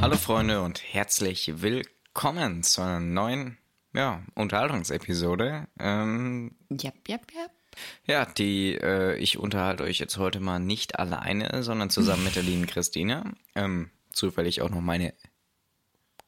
[0.00, 3.58] Hallo Freunde und herzlich willkommen zu einer neuen
[3.92, 5.66] ja, Unterhaltungsepisode.
[5.80, 7.50] Ähm, Jap, jap, jap.
[8.06, 12.44] ja, die äh, ich unterhalte euch jetzt heute mal nicht alleine, sondern zusammen mit der
[12.44, 13.32] lieben Christina.
[13.56, 15.14] Ähm, zufällig auch noch meine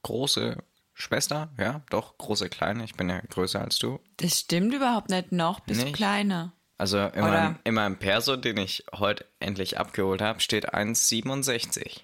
[0.02, 0.58] große
[0.92, 4.00] Schwester, ja, doch, große kleine, ich bin ja größer als du.
[4.16, 5.30] Das stimmt überhaupt nicht.
[5.30, 5.96] Noch bist du Nicht?
[5.96, 6.52] kleiner.
[6.76, 12.00] Also in meinem, in meinem Perso, den ich heute endlich abgeholt habe, steht 1,67.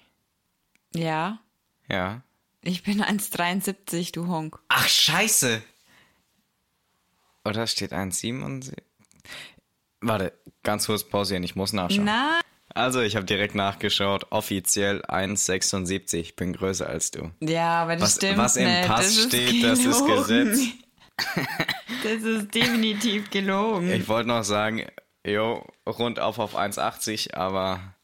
[0.93, 1.39] Ja.
[1.89, 2.21] Ja.
[2.61, 4.59] Ich bin 1,73, du Honk.
[4.67, 5.61] Ach, scheiße!
[7.45, 8.73] Oder steht 1,77?
[10.01, 12.05] Warte, ganz kurz pausieren, ich muss nachschauen.
[12.05, 12.41] Na?
[12.73, 16.15] Also, ich habe direkt nachgeschaut, offiziell 1,76.
[16.17, 17.31] Ich bin größer als du.
[17.39, 18.87] Ja, aber das Was, stimmt was im nicht.
[18.87, 20.05] Pass das steht, das ist.
[20.05, 20.59] Gesetz.
[22.03, 23.89] Das ist definitiv gelogen.
[23.91, 24.85] Ich wollte noch sagen,
[25.25, 27.95] jo, rund auf auf 1,80, aber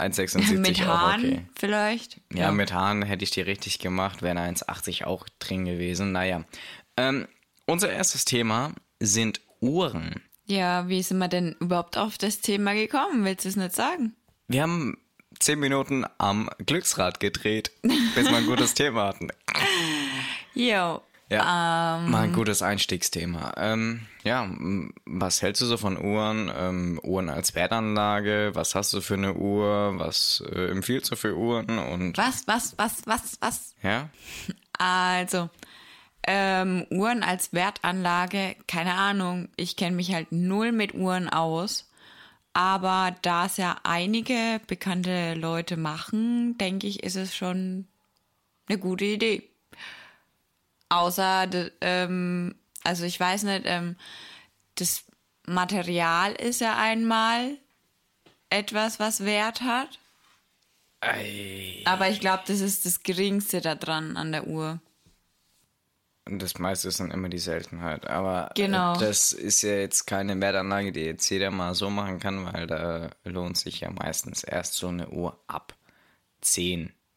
[0.00, 1.46] 1,76 Mit Haaren okay.
[1.54, 2.20] vielleicht?
[2.32, 6.12] Ja, mit Haaren hätte ich die richtig gemacht, wäre 1,80 auch drin gewesen.
[6.12, 6.44] Naja.
[6.96, 7.28] Ähm,
[7.66, 10.22] unser erstes Thema sind Uhren.
[10.46, 13.24] Ja, wie sind wir denn überhaupt auf das Thema gekommen?
[13.24, 14.16] Willst du es nicht sagen?
[14.48, 14.98] Wir haben
[15.38, 19.28] zehn Minuten am Glücksrad gedreht, bis wir ein gutes Thema hatten.
[20.54, 21.02] Jo.
[21.30, 23.52] Ja, Ähm, mal ein gutes Einstiegsthema.
[23.56, 24.50] Ähm, ja,
[25.06, 26.50] was hältst du so von Uhren?
[26.54, 28.50] Ähm, Uhren als Wertanlage?
[28.54, 29.94] Was hast du für eine Uhr?
[29.96, 31.78] Was äh, empfiehlst du für Uhren?
[31.78, 33.74] Und Was, was, was, was, was?
[33.82, 34.10] ja,
[34.78, 35.50] Also,
[36.26, 39.48] ähm, Uhren als Wertanlage, keine Ahnung.
[39.56, 41.86] Ich kenne mich halt null mit Uhren aus.
[42.52, 47.86] Aber da es ja einige bekannte Leute machen, denke ich, ist es schon
[48.68, 49.49] eine gute Idee.
[50.90, 51.48] Außer,
[51.80, 53.96] ähm, also ich weiß nicht, ähm,
[54.74, 55.04] das
[55.46, 57.56] Material ist ja einmal
[58.50, 59.98] etwas, was Wert hat.
[61.00, 61.82] Ei.
[61.86, 64.80] Aber ich glaube, das ist das Geringste daran an der Uhr.
[66.26, 68.06] Und das meiste ist dann immer die Seltenheit.
[68.06, 68.96] Aber äh, Genau.
[68.98, 73.10] das ist ja jetzt keine Wertanlage, die jetzt jeder mal so machen kann, weil da
[73.24, 75.74] lohnt sich ja meistens erst so eine Uhr ab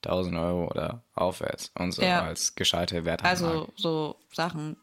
[0.05, 2.23] 10.000 Euro oder aufwärts und so Ja.
[2.23, 3.45] als gescheite Wertanlage.
[3.45, 4.77] Also so Sachen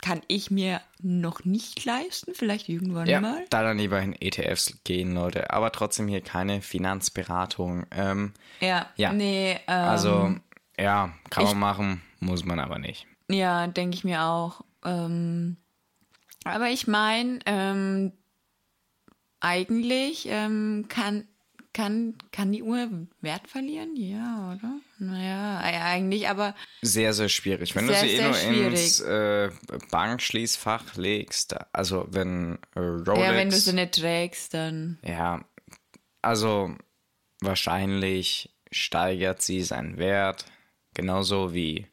[0.00, 3.44] kann ich mir noch nicht leisten, vielleicht irgendwann ja, mal.
[3.50, 5.50] da dann lieber in ETFs gehen, Leute.
[5.50, 7.84] Aber trotzdem hier keine Finanzberatung.
[7.90, 9.12] Ähm, Ja, Ja.
[9.12, 10.34] nee, ähm, also,
[10.78, 13.06] ja, kann ich- man machen, muss man aber nicht.
[13.28, 14.62] ja, denke ich mir auch.
[14.84, 15.56] Ähm,
[16.44, 18.12] aber ich meine, ähm,
[19.40, 21.26] eigentlich ähm, kann,
[21.72, 22.88] kann, kann die Uhr
[23.20, 23.94] Wert verlieren?
[23.96, 24.80] Ja, oder?
[24.98, 27.74] Naja, eigentlich, aber Sehr, sehr schwierig.
[27.74, 29.50] Wenn Sehr, du sie eh nur ins äh,
[29.90, 33.20] Bankschließfach legst, also wenn äh, Rolex...
[33.20, 35.44] ja, wenn du sie nicht trägst, dann Ja,
[36.22, 36.74] also
[37.40, 40.46] wahrscheinlich steigert sie seinen Wert,
[40.94, 41.86] genauso wie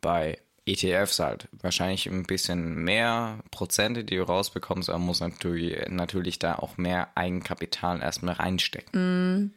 [0.00, 0.38] bei
[0.72, 1.48] ETFs halt.
[1.60, 7.08] Wahrscheinlich ein bisschen mehr Prozente, die du rausbekommst, aber muss natürlich, natürlich da auch mehr
[7.16, 9.54] Eigenkapital erstmal reinstecken.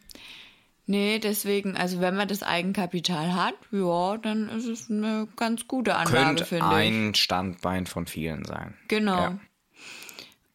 [0.85, 5.95] Nee, deswegen, also wenn man das Eigenkapital hat, ja, dann ist es eine ganz gute
[5.95, 6.71] Anlage, finde ich.
[6.73, 8.73] ein Standbein von vielen sein.
[8.89, 9.17] Genau.
[9.17, 9.39] Ja.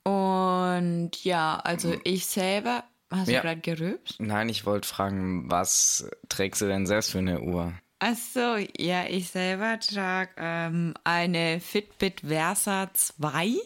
[0.05, 3.41] Und ja, also ich selber, hast Ja.
[3.41, 4.21] du gerade gerülpst?
[4.21, 7.73] Nein, ich wollte fragen, was trägst du denn selbst für eine Uhr?
[8.01, 13.57] Ach so, ja, ich selber trage ähm, eine Fitbit Versa 2.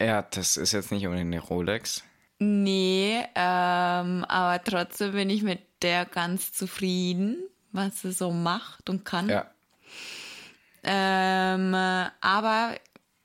[0.00, 2.04] Ja, das ist jetzt nicht unbedingt eine Rolex.
[2.38, 7.38] Nee, ähm, aber trotzdem bin ich mit der ganz zufrieden,
[7.72, 9.28] was sie so macht und kann.
[9.28, 9.50] Ja.
[10.84, 12.76] Ähm, äh, aber,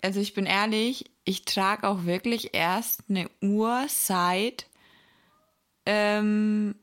[0.01, 4.65] also ich bin ehrlich, ich trage auch wirklich erst eine Uhr seit
[5.85, 6.75] ähm,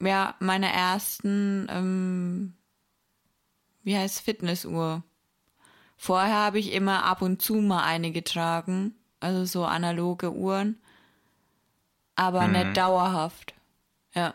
[0.00, 2.54] ja, meiner ersten, ähm,
[3.82, 5.02] wie heißt Fitnessuhr.
[5.96, 10.80] Vorher habe ich immer ab und zu mal eine getragen, also so analoge Uhren,
[12.14, 13.54] aber nicht dauerhaft.
[14.14, 14.34] Ja.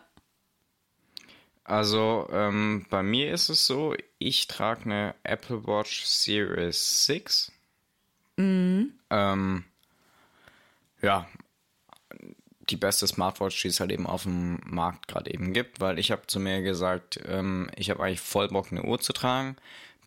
[1.63, 7.53] Also ähm, bei mir ist es so, ich trage eine Apple Watch Series 6.
[9.09, 9.63] Ähm,
[11.01, 11.27] ja,
[12.69, 16.11] die beste Smartwatch, die es halt eben auf dem Markt gerade eben gibt, weil ich
[16.11, 19.55] habe zu mir gesagt, ähm, ich habe eigentlich voll Bock, eine Uhr zu tragen.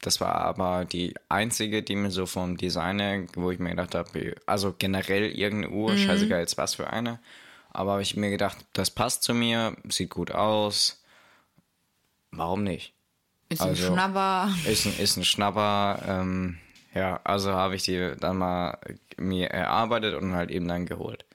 [0.02, 3.94] Das war aber die einzige, die mir so vom Design her, wo ich mir gedacht
[3.94, 7.18] habe, also generell irgendeine Uhr, scheißegal jetzt was für eine.
[7.70, 11.02] Aber habe ich mir gedacht, das passt zu mir, sieht gut aus.
[12.30, 12.94] Warum nicht?
[13.50, 14.50] Ist ein Also- Schnapper.
[14.66, 16.02] Ist ein, ist ein Schnapper.
[16.08, 16.58] Ähm,
[16.94, 18.78] ja, also habe ich die dann mal
[19.18, 21.25] mir erarbeitet und halt eben dann geholt.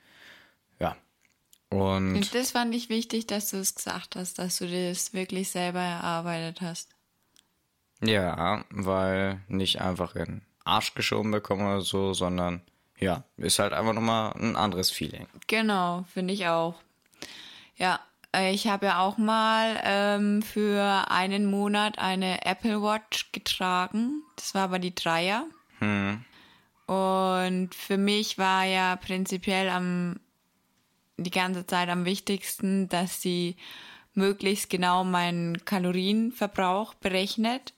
[1.72, 5.50] Und Und das fand ich wichtig, dass du es gesagt hast, dass du das wirklich
[5.50, 6.90] selber erarbeitet hast.
[8.04, 12.62] ja, weil nicht einfach in den Arsch geschoben bekommen oder so, sondern
[13.00, 15.28] ja, ist halt einfach nochmal ein anderes Feeling.
[15.48, 16.76] Genau, finde ich auch.
[17.78, 18.00] Ja,
[18.36, 24.22] äh, ich habe ja auch mal ähm, für einen Monat eine Apple Watch getragen.
[24.36, 25.46] Das war aber die Dreier.
[26.86, 30.20] Und für mich war ja prinzipiell am
[31.18, 33.56] die ganze Zeit am wichtigsten, dass sie
[34.14, 37.74] möglichst genau meinen Kalorienverbrauch berechnet.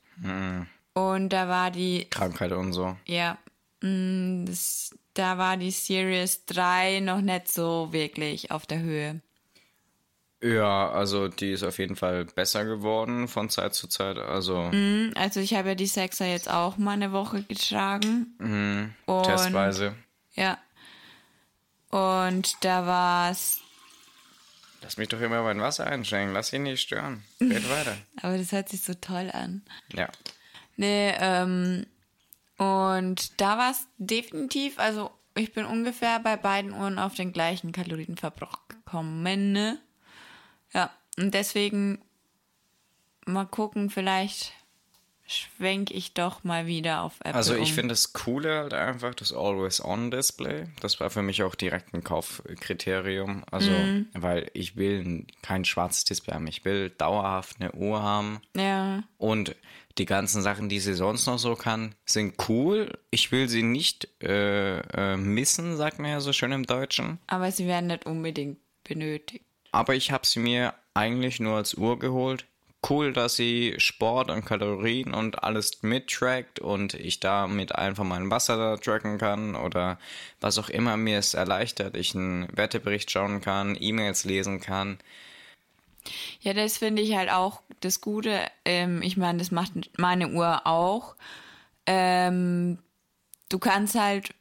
[0.93, 2.95] Und da war die Krankheit und so.
[3.05, 3.37] ja,
[3.81, 9.21] mm, das, da war die Series 3 noch nicht so wirklich auf der Höhe.
[10.43, 14.17] Ja, also die ist auf jeden Fall besser geworden von Zeit zu Zeit.
[14.17, 14.71] Also
[15.15, 18.93] Also ich habe ja die Sechser jetzt auch mal eine Woche getragen.
[19.05, 19.95] Und, testweise.
[20.35, 20.57] Ja.
[21.93, 23.61] Und da war es,
[24.81, 26.33] Lass mich doch immer mein Wasser einschenken.
[26.33, 27.23] Lass ihn nicht stören.
[27.39, 27.95] Red weiter.
[28.23, 29.61] aber das hört sich so toll an.
[29.93, 30.09] Ja.
[30.75, 31.85] Nee, ähm,
[32.57, 37.71] und da war es definitiv, also ich bin ungefähr bei beiden Uhren auf den gleichen
[37.71, 39.51] Kalorienverbrauch gekommen.
[39.51, 39.79] Ne?
[40.73, 42.01] Ja, und deswegen
[43.27, 44.51] mal gucken, vielleicht
[45.25, 47.75] schwenke ich doch mal wieder auf Apple Also ich um.
[47.75, 50.65] finde das Coole halt einfach das Always-On-Display.
[50.81, 53.43] Das war für mich auch direkt ein Kaufkriterium.
[53.51, 54.07] Also, Mhm.
[54.13, 56.47] weil ich will kein schwarzes Display haben.
[56.47, 58.41] Ich will dauerhaft eine Uhr haben.
[58.55, 59.55] Ja, Und
[59.97, 62.97] die ganzen Sachen, die sie sonst noch so kann, sind cool.
[63.11, 67.19] Ich will sie nicht äh, äh, missen, sagt man ja so schön im Deutschen.
[67.27, 69.45] aber sie werden nicht unbedingt benötigt.
[69.71, 72.45] Aber ich habe sie mir eigentlich nur als Uhr geholt.
[72.87, 78.57] Cool, dass sie Sport und Kalorien und alles mittrackt und ich damit einfach mein Wasser
[78.57, 79.97] da tracken kann oder
[80.41, 81.95] was auch immer mir es erleichtert.
[81.95, 84.97] Ich einen Wettebericht schauen kann, E-Mails lesen kann.
[86.41, 88.41] Ja, das finde ich halt auch das Gute.
[88.65, 91.15] Ähm, ich meine, das macht meine Uhr auch.
[91.85, 92.79] Ähm,
[93.49, 94.33] du kannst halt,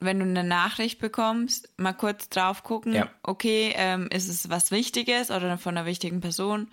[0.00, 3.08] wenn du eine Nachricht bekommst, mal kurz drauf gucken, Ja.
[3.22, 6.72] okay, ähm, ist es was Wichtiges oder von einer wichtigen Person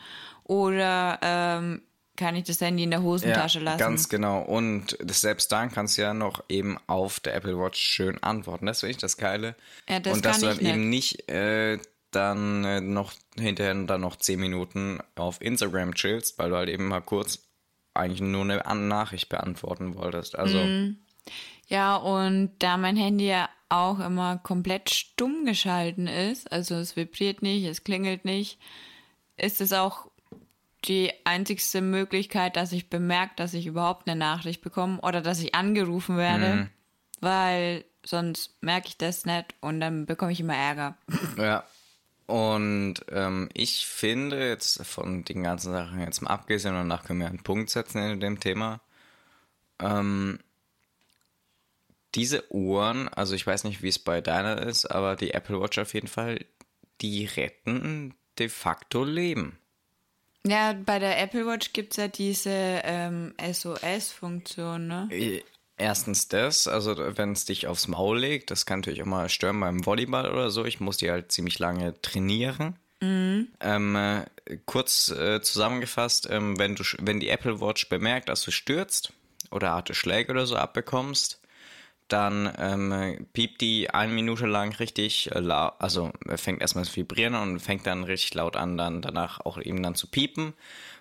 [0.52, 1.82] oder ähm,
[2.18, 3.80] kann ich das Handy in der Hosentasche lassen?
[3.80, 4.42] Ganz genau.
[4.42, 8.66] Und das, selbst dann kannst du ja noch eben auf der Apple Watch schön antworten.
[8.66, 9.56] Das finde ich das Geile.
[9.88, 11.80] Ja, das und dass du dann eben nicht äh,
[12.12, 16.90] dann äh, noch hinterher dann noch zehn Minuten auf Instagram chillst, weil du halt eben
[16.90, 17.40] mal kurz
[17.94, 20.38] eigentlich nur eine Nachricht beantworten wolltest.
[20.38, 20.98] Also Mhm.
[21.68, 27.42] Ja, und da mein Handy ja auch immer komplett stumm geschalten ist, also es vibriert
[27.42, 28.60] nicht, es klingelt nicht,
[29.38, 30.11] ist es auch
[30.86, 35.54] die einzigste Möglichkeit, dass ich bemerke, dass ich überhaupt eine Nachricht bekomme oder dass ich
[35.54, 36.70] angerufen werde,
[37.20, 40.98] weil sonst merke ich das nicht und dann bekomme ich immer Ärger.
[41.38, 41.64] Ja.
[42.28, 47.20] Und ähm, ich finde jetzt von den ganzen Sachen jetzt mal abgesehen, und danach können
[47.20, 48.80] wir einen Punkt setzen in dem Thema.
[49.80, 50.40] Ähm,
[52.16, 55.78] diese Uhren, also ich weiß nicht, wie es bei deiner ist, aber die Apple Watch
[55.78, 56.46] auf jeden Fall,
[57.02, 59.58] die retten de facto Leben.
[60.46, 65.08] Ja, bei der Apple Watch gibt es ja diese ähm, SOS-Funktion, ne?
[65.12, 65.44] Äh,
[65.78, 69.60] Erstens das, also wenn es dich aufs Maul legt, das kann natürlich auch mal stören
[69.60, 70.64] beim Volleyball oder so.
[70.64, 72.76] Ich muss die halt ziemlich lange trainieren.
[73.02, 74.26] Ähm, äh,
[74.68, 79.12] kurz äh, zusammengefasst, ähm, wenn du, wenn die Apple Watch bemerkt, dass du stürzt
[79.50, 81.41] oder harte Schläge oder so abbekommst,
[82.12, 86.84] dann ähm, äh, piept die eine Minute lang richtig äh, laut, also äh, fängt erstmal
[86.84, 90.54] das Vibrieren und fängt dann richtig laut an, dann danach auch eben dann zu piepen.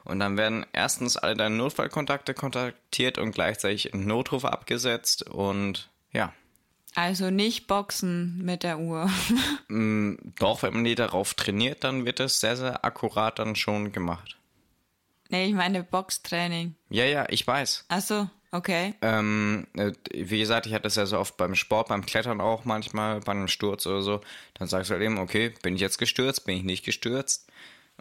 [0.05, 6.33] Und dann werden erstens alle deine Notfallkontakte kontaktiert und gleichzeitig ein Notruf abgesetzt und ja.
[6.95, 9.09] Also nicht boxen mit der Uhr.
[10.39, 14.37] Doch, wenn man die darauf trainiert, dann wird das sehr, sehr akkurat dann schon gemacht.
[15.29, 16.75] nee, ich meine Boxtraining.
[16.89, 17.85] Ja, ja, ich weiß.
[17.89, 18.95] Ach so, okay.
[19.03, 22.65] Ähm, äh, wie gesagt, ich hatte das ja so oft beim Sport, beim Klettern auch
[22.65, 24.21] manchmal, bei einem Sturz oder so.
[24.55, 27.47] Dann sagst du halt eben, okay, bin ich jetzt gestürzt, bin ich nicht gestürzt?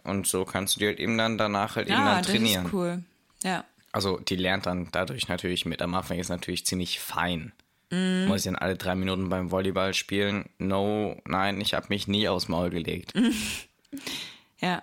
[0.04, 2.26] Und so kannst du dir halt eben dann danach halt eben Ja, dann Ah, das
[2.30, 2.66] trainieren.
[2.66, 3.02] ist cool.
[3.42, 3.64] Ja.
[3.92, 5.82] Also die lernt dann dadurch natürlich mit.
[5.82, 7.52] Am Anfang ist natürlich ziemlich fein.
[7.90, 8.26] Mhm.
[8.28, 10.48] Muss ich dann alle drei Minuten beim Volleyball spielen?
[10.58, 13.12] No, nein, ich habe mich nie aufs Maul gelegt.
[14.60, 14.82] Ja.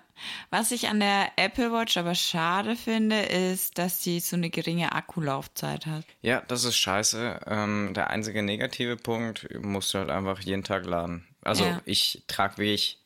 [0.50, 4.92] Was ich an der Apple Watch aber schade finde, ist, dass sie so eine geringe
[4.94, 6.06] Akkulaufzeit hat.
[6.22, 7.42] Ja, das ist scheiße.
[7.48, 11.28] Ähm, der einzige negative Punkt musst du halt einfach jeden Tag laden.
[11.42, 11.82] Also Ja.
[11.86, 13.00] ich trage wirklich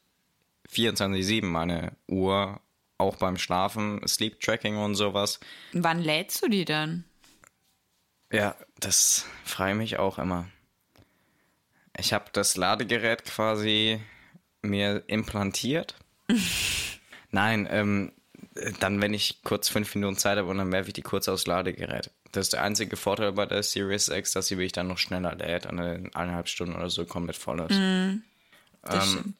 [0.69, 2.59] 24-7 meine Uhr,
[2.97, 5.39] auch beim Schlafen, Sleep Tracking und sowas.
[5.73, 7.03] Wann lädst du die dann?
[8.31, 9.25] Ja, das
[9.69, 10.47] ich mich auch immer.
[11.97, 13.99] Ich habe das Ladegerät quasi
[14.61, 15.95] mir implantiert.
[17.31, 18.11] Nein, ähm,
[18.79, 21.47] dann, wenn ich kurz fünf Minuten Zeit habe und dann werfe ich die kurz aufs
[21.47, 22.11] Ladegerät.
[22.31, 25.35] Das ist der einzige Vorteil bei der Series X, dass sie wirklich dann noch schneller
[25.35, 27.77] lädt, an eineinhalb Stunden oder so komplett voll ist.
[27.77, 28.23] Mm,
[28.89, 29.33] ähm,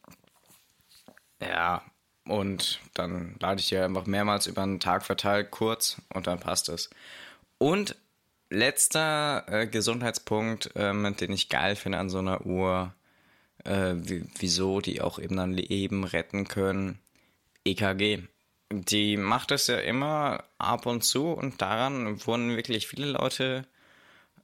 [1.42, 1.82] ja,
[2.26, 6.70] und dann lade ich die einfach mehrmals über einen Tag verteilt kurz und dann passt
[6.70, 6.90] es.
[7.58, 7.96] Und
[8.50, 12.94] letzter äh, Gesundheitspunkt, ähm, den ich geil finde an so einer Uhr,
[13.64, 13.96] äh,
[14.38, 17.00] wieso die auch eben dann Leben retten können,
[17.66, 18.24] EKG.
[18.72, 23.68] Die macht es ja immer ab und zu und daran wurden wirklich viele Leute,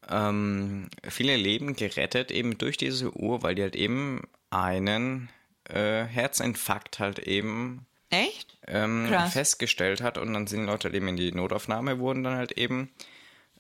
[0.09, 5.29] ähm, viele Leben gerettet, eben durch diese Uhr, weil die halt eben einen
[5.69, 8.57] äh, Herzinfarkt halt eben Echt?
[8.67, 12.53] Ähm, festgestellt hat und dann sind Leute halt eben in die Notaufnahme, wurden dann halt
[12.53, 12.89] eben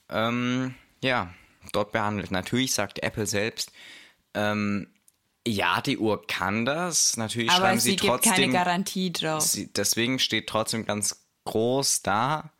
[0.09, 1.33] ähm, ja,
[1.73, 2.31] dort behandelt.
[2.31, 3.71] Natürlich sagt Apple selbst,
[4.33, 4.87] ähm,
[5.47, 7.17] ja, die Uhr kann das.
[7.17, 8.33] Natürlich Aber schreiben sie, sie trotzdem.
[8.33, 9.41] keine Garantie drauf.
[9.41, 12.51] Sie, deswegen steht trotzdem ganz groß da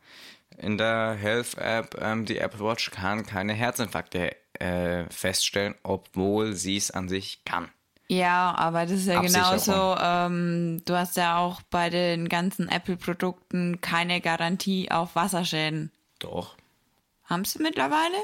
[0.58, 6.76] in der Health App, ähm, die Apple Watch kann keine Herzinfarkte äh, feststellen, obwohl sie
[6.76, 7.68] es an sich kann.
[8.08, 9.96] Ja, aber das ist ja genauso.
[10.00, 15.92] Ähm, du hast ja auch bei den ganzen Apple-Produkten keine Garantie auf Wasserschäden.
[16.18, 16.56] Doch.
[17.24, 18.16] Haben sie mittlerweile?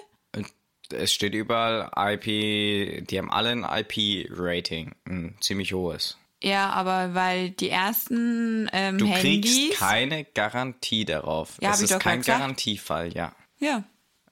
[0.93, 6.19] Es steht überall IP, die haben alle ein IP-Rating, ein ziemlich hohes.
[6.43, 9.51] Ja, aber weil die ersten ähm, du Handys...
[9.55, 11.57] kriegst keine Garantie darauf.
[11.61, 12.21] Ja, es ist kein.
[12.21, 13.35] Garantiefall, ja.
[13.59, 13.85] Ja.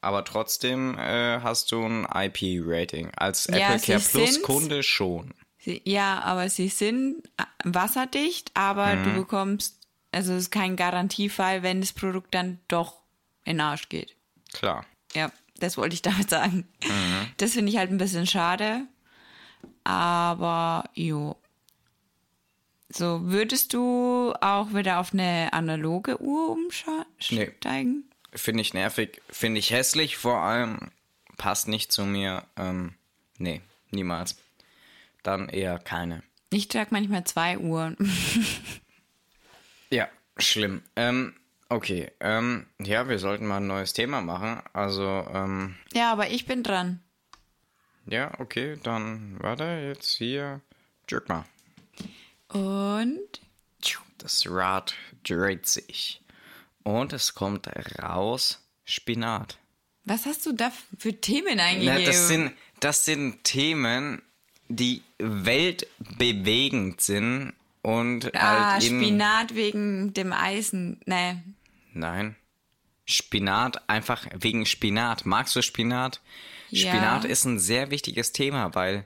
[0.02, 3.12] Aber trotzdem äh, hast du ein IP-Rating.
[3.16, 4.42] Als Ja, Apple Care sie Plus.
[4.42, 5.32] Kunde schon.
[5.58, 9.04] Sie, ja, aber sie sind äh, wasserdicht, aber Mhm.
[9.04, 9.78] du bekommst...
[10.14, 13.00] Also es ist kein Garantiefall, wenn das Produkt dann doch
[13.46, 14.14] in den Arsch geht.
[14.52, 14.84] Klar.
[15.14, 15.32] Ja,
[15.62, 16.66] das wollte ich damit sagen.
[16.84, 17.26] Mhm.
[17.38, 18.82] Das finde ich halt ein bisschen schade.
[19.84, 21.36] Aber jo.
[22.88, 26.56] So, würdest du auch wieder auf eine analoge Uhr
[27.30, 27.46] Nee.
[27.46, 28.04] umsteigen?
[28.34, 30.90] Finde ich nervig, finde ich hässlich, vor allem
[31.38, 32.44] passt nicht zu mir.
[32.56, 32.94] Ähm,
[33.38, 34.36] nee, niemals.
[35.22, 36.22] Dann eher keine.
[36.50, 37.96] Ich trage manchmal zwei Uhren.
[39.90, 40.80] Ja, schlimm.
[40.96, 41.34] Ähm,
[41.74, 44.60] okay, ähm, ja, wir sollten mal ein neues Thema machen.
[44.72, 47.00] Also, ähm, ja, aber ich bin dran.
[48.06, 50.60] ja, okay, dann warte, jetzt hier.
[51.06, 51.44] Drück mal.
[52.48, 53.40] Und
[54.18, 56.20] Das Rad dreht sich.
[56.84, 57.68] Und es kommt
[58.00, 59.58] raus Spinat.
[60.04, 62.04] was hast du da für Themen Na, eingegeben?
[62.04, 64.22] das, sind, das sind Themen,
[64.68, 67.52] die weltbewegend sind
[67.82, 71.00] und ah, halt in, Spinat wegen dem Eisen.
[71.04, 71.36] Nee.
[71.92, 72.36] Nein.
[73.04, 75.26] Spinat, einfach wegen Spinat.
[75.26, 76.20] Magst du Spinat?
[76.70, 76.88] Ja.
[76.88, 79.04] Spinat ist ein sehr wichtiges Thema, weil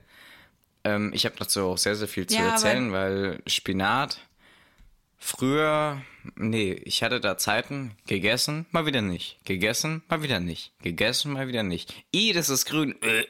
[0.85, 4.21] ähm, ich habe dazu auch sehr, sehr viel zu Ja, erzählen, weil Spinat
[5.19, 6.03] früher,
[6.37, 9.39] nee, ich hatte da Zeiten gegessen, mal wieder nicht.
[9.45, 10.73] Gegessen, mal wieder nicht.
[10.83, 11.93] Gegessen, mal wieder nicht.
[12.15, 12.95] I, das ist grün.
[13.03, 13.25] Äh.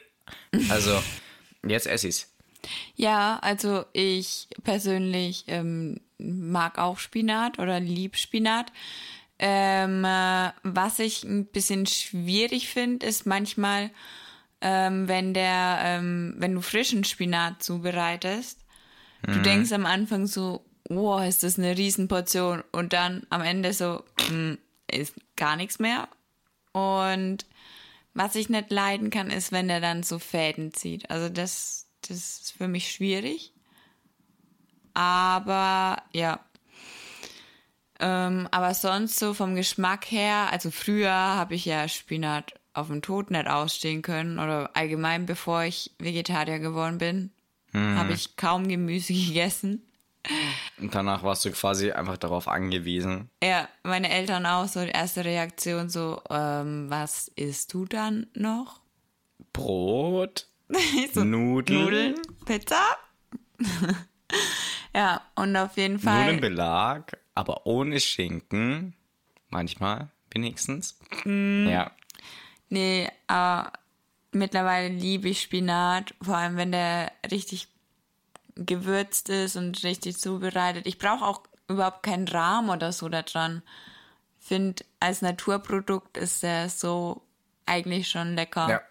[0.69, 1.01] Also,
[1.67, 2.31] jetzt ess ich's.
[2.95, 8.71] Ja, also ich persönlich ähm, mag auch Spinat oder lieb Spinat.
[9.39, 13.91] Ähm, äh, was ich ein bisschen schwierig finde, ist manchmal,
[14.61, 18.59] ähm, wenn der, ähm, wenn du frischen Spinat zubereitest,
[19.23, 24.03] du denkst am Anfang so, oh, ist das eine Riesenportion und dann am Ende so,
[24.27, 24.57] hm,
[24.89, 26.07] ist gar nichts mehr.
[26.71, 27.45] Und
[28.13, 31.09] was ich nicht leiden kann, ist, wenn der dann so Fäden zieht.
[31.11, 33.53] Also das, das ist für mich schwierig.
[34.93, 36.39] Aber ja.
[37.99, 43.01] Ähm, aber sonst so vom Geschmack her, also früher habe ich ja Spinat auf dem
[43.01, 47.31] Tod nicht ausstehen können oder allgemein, bevor ich Vegetarier geworden bin,
[47.73, 49.83] habe ich kaum Gemüse gegessen.
[50.79, 53.29] Und danach warst du quasi einfach darauf angewiesen.
[53.41, 58.81] Ja, meine Eltern auch so, die erste Reaktion so, ähm, was isst du dann noch?
[59.53, 60.47] Brot,
[61.13, 62.81] so, Nudeln, Nudeln, Pizza?
[64.95, 66.25] ja, und auf jeden Fall.
[66.25, 68.95] Nudelnbelag, aber ohne Schinken.
[69.49, 70.99] Manchmal, wenigstens.
[71.23, 71.67] Mhm.
[71.69, 71.91] Ja.
[72.69, 73.71] Nee, aber
[74.31, 77.69] mittlerweile liebe ich Spinat, vor allem wenn der richtig
[78.55, 80.87] gewürzt ist und richtig zubereitet.
[80.87, 83.61] Ich brauche auch überhaupt keinen Rahm oder so da dran.
[84.39, 87.21] Finde, als Naturprodukt ist der so
[87.65, 88.69] eigentlich schon lecker.
[88.69, 88.81] Ja.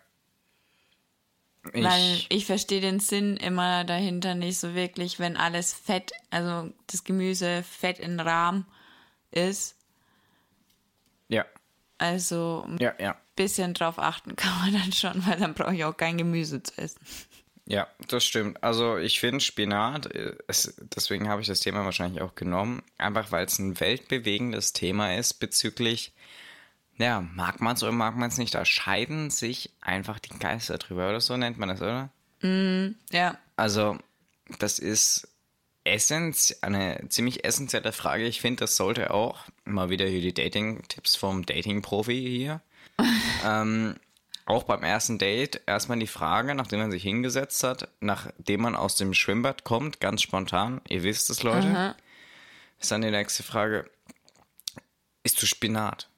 [1.72, 6.70] Weil Ich, ich verstehe den Sinn immer dahinter nicht so wirklich, wenn alles Fett, also
[6.86, 8.66] das Gemüse Fett in Rahm
[9.30, 9.76] ist.
[11.28, 11.44] ja,
[11.98, 13.16] Also ein ja, ja.
[13.34, 16.76] bisschen drauf achten kann man dann schon, weil dann brauche ich auch kein Gemüse zu
[16.78, 17.00] essen.
[17.68, 18.62] Ja, das stimmt.
[18.62, 23.32] Also ich finde Spinat, äh, es, deswegen habe ich das Thema wahrscheinlich auch genommen, einfach
[23.32, 26.12] weil es ein weltbewegendes Thema ist bezüglich,
[26.98, 30.78] ja, mag man es oder mag man es nicht, da scheiden sich einfach die Geister
[30.78, 32.10] drüber oder so nennt man das, oder?
[33.10, 33.38] Ja.
[33.56, 33.98] Also
[34.58, 35.28] das ist
[35.84, 38.24] essenz eine ziemlich essentielle Frage.
[38.24, 42.60] Ich finde, das sollte auch mal wieder hier die Dating-Tipps vom Dating-Profi hier.
[43.44, 43.96] ähm,
[44.46, 48.96] auch beim ersten Date erstmal die Frage, nachdem man sich hingesetzt hat, nachdem man aus
[48.96, 51.96] dem Schwimmbad kommt, ganz spontan, ihr wisst es, Leute,
[52.78, 53.90] ist dann die nächste Frage,
[55.24, 56.08] isst du Spinat?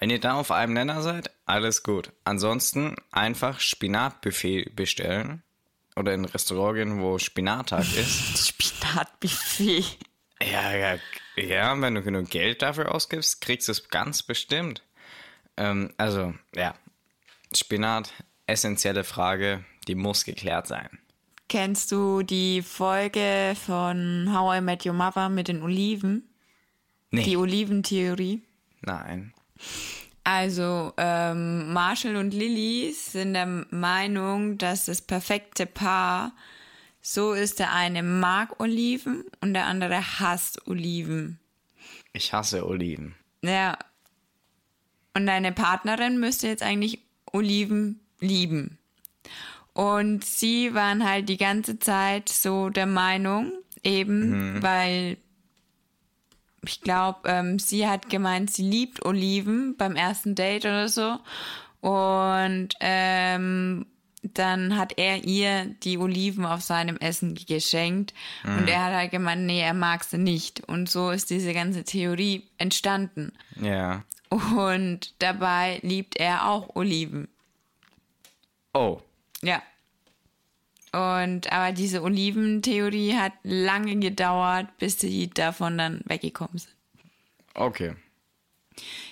[0.00, 2.10] Wenn ihr da auf einem Nenner seid, alles gut.
[2.24, 5.42] Ansonsten einfach Spinatbuffet bestellen
[5.94, 8.48] oder in ein Restaurant gehen, wo Spinattag ist.
[8.48, 9.84] Spinatbuffet.
[10.42, 10.98] Ja, ja,
[11.36, 14.82] ja, wenn du genug Geld dafür ausgibst, kriegst du es ganz bestimmt.
[15.58, 16.74] Ähm, also, ja,
[17.54, 18.10] Spinat,
[18.46, 20.88] essentielle Frage, die muss geklärt sein.
[21.50, 26.30] Kennst du die Folge von How I Met Your Mother mit den Oliven?
[27.10, 28.42] Nee, Die Oliventheorie?
[28.80, 29.34] nein.
[30.24, 36.32] Also, ähm, Marshall und Lily sind der Meinung, dass das perfekte Paar
[37.02, 41.38] so ist, der eine mag Oliven und der andere hasst Oliven.
[42.12, 43.14] Ich hasse Oliven.
[43.42, 43.78] Ja.
[45.14, 47.00] Und deine Partnerin müsste jetzt eigentlich
[47.32, 48.78] Oliven lieben.
[49.72, 53.52] Und sie waren halt die ganze Zeit so der Meinung,
[53.82, 55.16] eben, weil
[56.64, 61.18] ich glaube, ähm, sie hat gemeint, sie liebt Oliven beim ersten Date oder so.
[61.80, 63.86] Und ähm,
[64.22, 68.12] dann hat er ihr die Oliven auf seinem Essen geschenkt.
[68.44, 70.68] Und er hat halt gemeint, nee, er mag sie nicht.
[70.68, 73.32] Und so ist diese ganze Theorie entstanden.
[73.60, 74.04] Ja.
[74.28, 77.28] Und dabei liebt er auch Oliven.
[78.74, 79.00] Oh,
[79.42, 79.62] Ja.
[80.92, 86.74] Und aber diese Oliventheorie hat lange gedauert, bis sie davon dann weggekommen sind.
[87.54, 87.94] okay.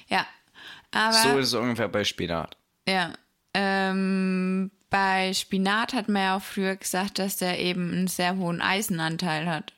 [0.08, 0.26] Ja.
[0.90, 2.56] Aber So ist es ungefähr bei Spinat.
[2.88, 3.12] ja.
[3.54, 8.60] Ähm, bei Spinat hat man ja auch früher gesagt, dass der eben einen sehr hohen
[8.60, 9.72] Eisenanteil hat.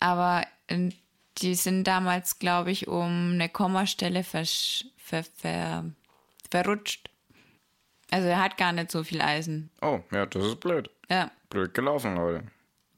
[0.00, 0.90] Aber äh,
[1.38, 5.84] die sind damals, glaube ich, um eine Kommastelle versch ver ver
[6.50, 7.10] verrutscht.
[8.10, 9.70] Also er hat gar nicht so viel Eisen.
[9.82, 10.90] Oh, ja, das ist blöd.
[11.08, 11.30] Ja.
[11.50, 12.44] Blöd gelaufen, Leute.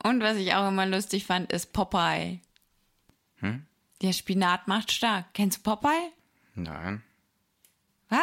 [0.02, 2.40] Und was ich auch immer lustig fand, ist Popeye.
[4.00, 5.26] Der Spinat macht stark.
[5.34, 6.12] Kennst du Popeye?
[6.54, 7.02] Nein.
[8.08, 8.20] Was?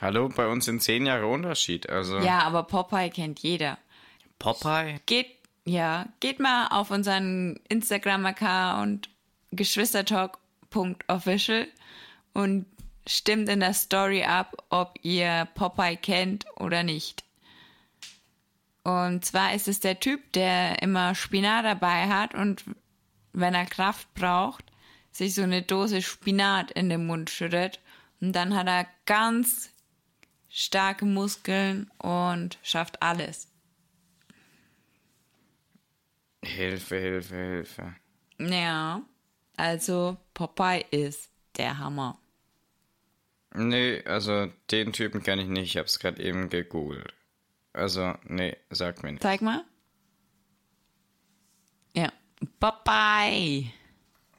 [0.00, 1.88] Hallo, bei uns sind zehn Jahre Unterschied.
[1.90, 3.78] Also Ja, aber Popeye kennt jeder.
[4.38, 5.00] Popeye.
[5.06, 5.28] Geht,
[5.64, 9.08] ja, geht mal auf unseren Instagram-Account
[9.52, 11.66] geschwistertalk.official
[12.34, 12.66] und
[13.06, 17.24] stimmt in der Story ab, ob ihr Popeye kennt oder nicht.
[18.82, 22.64] Und zwar ist es der Typ, der immer Spinat dabei hat und
[23.32, 24.64] wenn er Kraft braucht,
[25.10, 27.80] sich so eine Dose Spinat in den Mund schüttet.
[28.20, 29.70] Und dann hat er ganz
[30.48, 33.48] starke Muskeln und schafft alles.
[36.44, 37.96] Hilfe, Hilfe, Hilfe.
[38.38, 39.02] Ja,
[39.56, 42.18] also Popeye ist der Hammer.
[43.58, 45.70] Nee, also den Typen kenne ich nicht.
[45.70, 47.14] Ich hab's gerade eben gegoogelt.
[47.72, 49.22] Also, nee, sagt mir nicht.
[49.22, 49.64] Zeig mal.
[51.94, 52.12] Ja,
[52.60, 53.72] Popeye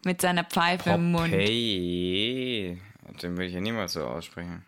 [0.06, 1.32] mit seiner Pfeife im Mund.
[1.32, 2.78] Popeye.
[3.22, 4.64] Den würde ich ja niemals so aussprechen.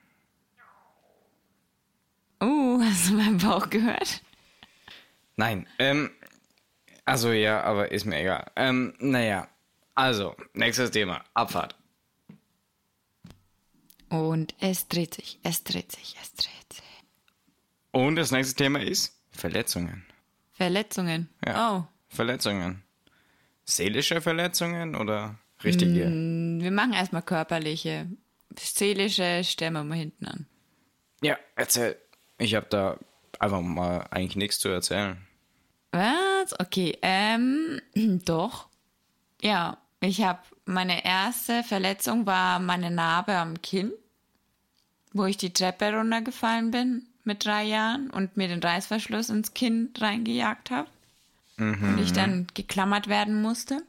[2.41, 4.23] Uh, hast du meinen Bauch gehört?
[5.35, 6.09] Nein, ähm,
[7.05, 8.51] also ja, aber ist mir egal.
[8.55, 9.47] Ähm, naja,
[9.93, 11.78] also, nächstes Thema, Abfahrt.
[14.09, 16.83] Und es dreht sich, es dreht sich, es dreht sich.
[17.91, 20.05] Und das nächste Thema ist Verletzungen.
[20.51, 21.29] Verletzungen.
[21.45, 21.71] Ja.
[21.71, 22.83] Oh, Verletzungen.
[23.63, 26.05] Seelische Verletzungen oder richtige?
[26.05, 28.07] wir machen erstmal körperliche.
[28.57, 30.47] Seelische stellen wir mal hinten an.
[31.21, 31.97] Ja, erzähl.
[32.37, 32.97] Ich habe da
[33.37, 35.17] einfach mal eigentlich nichts zu erzählen.
[35.91, 36.59] Was?
[36.59, 37.81] Okay, ähm,
[38.25, 38.69] doch.
[39.41, 40.39] Ja, ich habe
[40.69, 43.91] meine erste Verletzung war meine Narbe am Kinn,
[45.13, 49.91] wo ich die Treppe runtergefallen bin mit drei Jahren und mir den Reißverschluss ins Kinn
[49.97, 50.89] reingejagt habe
[51.57, 53.83] und ich dann geklammert werden musste.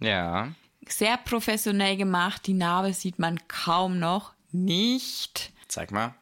[0.00, 0.52] Ja.
[0.88, 5.52] Sehr professionell gemacht, die Narbe sieht man kaum noch nicht.
[5.68, 6.14] Zeig mal.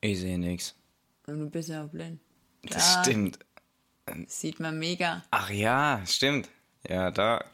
[0.00, 0.74] Ich sehe nichts.
[1.26, 2.20] Du bist ja blind.
[2.62, 3.38] Das stimmt.
[4.26, 5.24] Sieht man mega.
[5.30, 6.50] Ach ja, stimmt.
[6.88, 7.44] Ja, da.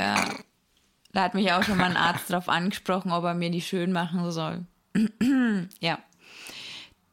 [1.12, 3.92] Da hat mich auch schon mal ein Arzt drauf angesprochen, ob er mir die schön
[3.92, 4.64] machen soll.
[5.80, 5.98] ja.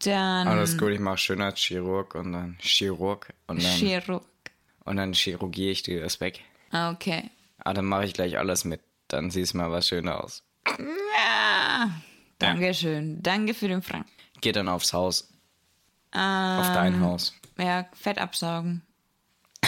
[0.03, 0.47] Dann.
[0.47, 4.25] Alles gut, ich mache Schönheitschirurg und dann Chirurg und dann, Chirurg.
[4.86, 6.41] und dann chirurgiere ich dir das weg.
[6.71, 7.32] Ah, Okay.
[7.60, 8.82] Ah, dann mache ich gleich alles mit.
[9.08, 10.43] Dann siehst du mal was schöner aus.
[10.67, 11.89] Ja.
[12.39, 13.21] Dankeschön.
[13.23, 14.06] Danke für den Frank.
[14.41, 15.34] Geh dann aufs Haus.
[16.13, 17.34] Ähm, Auf dein Haus.
[17.58, 18.84] Ja, Fett absaugen.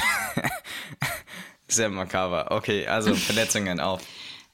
[1.69, 2.51] Sehr makaber.
[2.51, 4.01] Okay, also Verletzungen auf.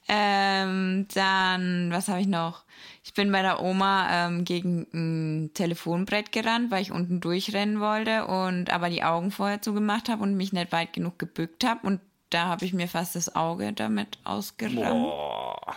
[0.08, 2.64] Ähm, dann, was habe ich noch?
[3.02, 8.26] Ich bin bei der Oma ähm, gegen ein Telefonbrett gerannt, weil ich unten durchrennen wollte
[8.26, 12.00] und aber die Augen vorher zugemacht habe und mich nicht weit genug gebückt habe und
[12.30, 15.02] da habe ich mir fast das Auge damit ausgerammt.
[15.02, 15.74] Boah.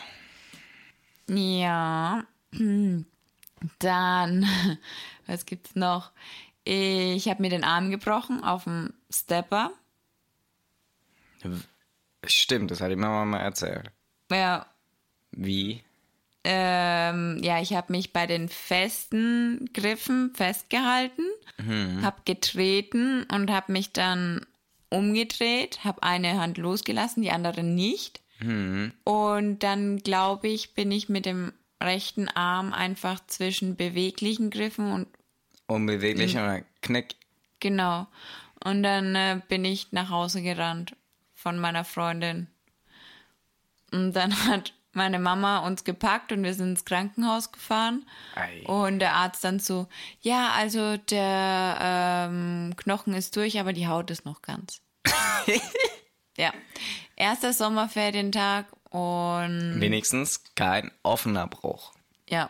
[1.28, 2.24] Ja.
[3.80, 4.46] Dann,
[5.28, 6.12] was gibt's noch?
[6.64, 9.72] Ich habe mir den Arm gebrochen auf dem Stepper.
[12.26, 13.92] Stimmt, das hat die Mama mal erzählt.
[14.32, 14.66] Ja,
[15.32, 15.84] Wie?
[16.44, 21.24] ähm, ja, ich habe mich bei den festen Griffen festgehalten,
[22.02, 24.46] habe getreten und habe mich dann
[24.90, 28.22] umgedreht, habe eine Hand losgelassen, die andere nicht.
[29.04, 31.52] Und dann glaube ich, bin ich mit dem
[31.84, 35.08] rechten Arm einfach zwischen beweglichen Griffen und
[35.68, 36.40] Unbeweglich Mhm.
[36.42, 37.16] oder Knick?
[37.60, 38.08] Genau.
[38.64, 40.96] Und dann äh, bin ich nach Hause gerannt
[41.42, 42.48] von meiner Freundin.
[43.92, 48.06] Und dann hat meine Mama uns gepackt und wir sind ins Krankenhaus gefahren.
[48.36, 48.64] Ei.
[48.66, 49.88] Und der Arzt dann so,
[50.22, 51.78] ja, also der
[52.30, 54.82] ähm, Knochen ist durch, aber die Haut ist noch ganz.
[56.38, 56.52] ja.
[57.16, 61.94] Erster Sommerferientag und Wenigstens kein offener Bruch.
[62.28, 62.50] ja.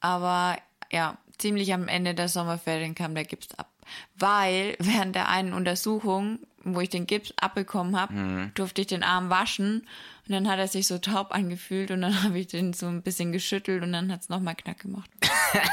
[0.00, 0.56] Aber
[0.92, 3.68] ja, ziemlich am Ende der Sommerferien kam der Gips ab.
[4.16, 6.38] Weil während der einen Untersuchung,
[6.74, 9.86] wo ich den Gips abbekommen habe, durfte ich den Arm waschen.
[10.26, 13.02] Und dann hat er sich so taub angefühlt und dann habe ich den so ein
[13.02, 15.10] bisschen geschüttelt und dann hat es nochmal knack gemacht.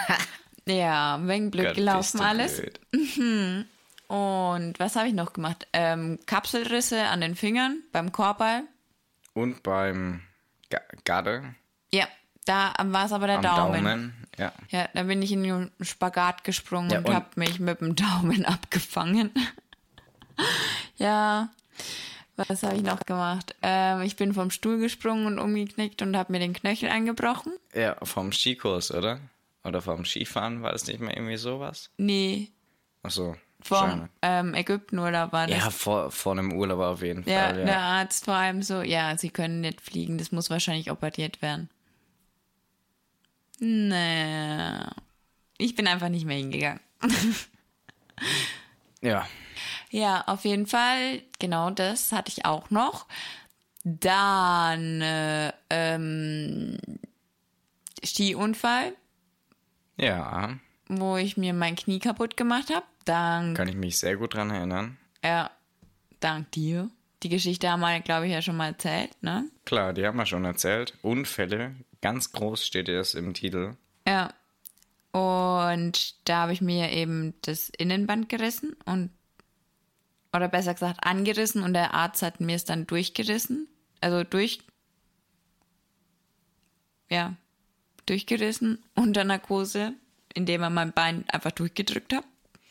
[0.66, 2.62] ja, wegen blöd Gott, gelaufen alles.
[2.62, 2.80] blöd.
[4.08, 5.68] Und was habe ich noch gemacht?
[5.74, 8.64] Ähm, Kapselrisse an den Fingern beim Korball.
[9.34, 10.22] Und beim
[10.70, 11.56] Ga Garde
[11.92, 12.08] Ja,
[12.46, 13.84] da war es aber der am Daumen.
[13.84, 14.14] Daumen.
[14.38, 14.54] Ja.
[14.70, 17.96] Ja, da bin ich in den Spagat gesprungen Ja, und, und- habe mich mit dem
[17.96, 19.32] Daumen abgefangen.
[20.98, 21.50] ja,
[22.36, 23.56] was habe ich noch gemacht?
[23.62, 27.54] Ähm, ich bin vom Stuhl gesprungen und umgeknickt und habe mir den Knöchel angebrochen.
[27.74, 29.20] ja, vom Skikurs, oder?
[29.64, 31.90] Oder vom Skifahren war das nicht mehr irgendwie sowas?
[31.98, 32.52] Nee,
[33.02, 33.36] Achso.
[33.62, 35.58] vom ähm, Ägyptenurlaub war das.
[35.58, 37.54] Ja, vor, vor einem Urlaub auf jeden Ja, Fall.
[37.56, 37.80] der Ja.
[37.80, 41.70] Arzt vor allem so, ja, sie können nicht fliegen, das muss wahrscheinlich operiert werden.
[43.60, 44.86] Nee.
[45.58, 46.82] Ich bin einfach nicht mehr hingegangen.
[49.02, 49.26] ja.
[49.96, 53.06] Ja, auf jeden Fall, genau das hatte ich auch noch.
[53.86, 56.78] Dann äh, ähm,
[58.04, 58.94] Skiunfall,
[59.98, 60.58] Ja,
[60.90, 62.86] wo ich mir mein Knie kaputt gemacht habe.
[63.06, 64.98] Dank, kann ich mich sehr gut dran erinnern.
[65.24, 65.50] ja,
[66.20, 66.90] dank dir.
[67.24, 69.46] Die Geschichte haben wir, glaube ich, ja schon mal erzählt, ne?
[69.64, 70.94] Klar, die haben wir schon erzählt.
[71.04, 73.78] Unfälle, ganz groß steht das im Titel.
[74.06, 74.34] Ja.
[75.14, 79.12] Und da habe ich mir eben das Innenband gerissen und
[80.36, 83.68] oder besser gesagt angerissen und der Arzt hat mir es dann durchgerissen.
[84.02, 84.60] Also durch
[87.10, 87.36] ja,
[88.06, 89.94] durchgerissen unter Narkose,
[90.34, 92.26] indem er mein Bein einfach durchgedrückt hat.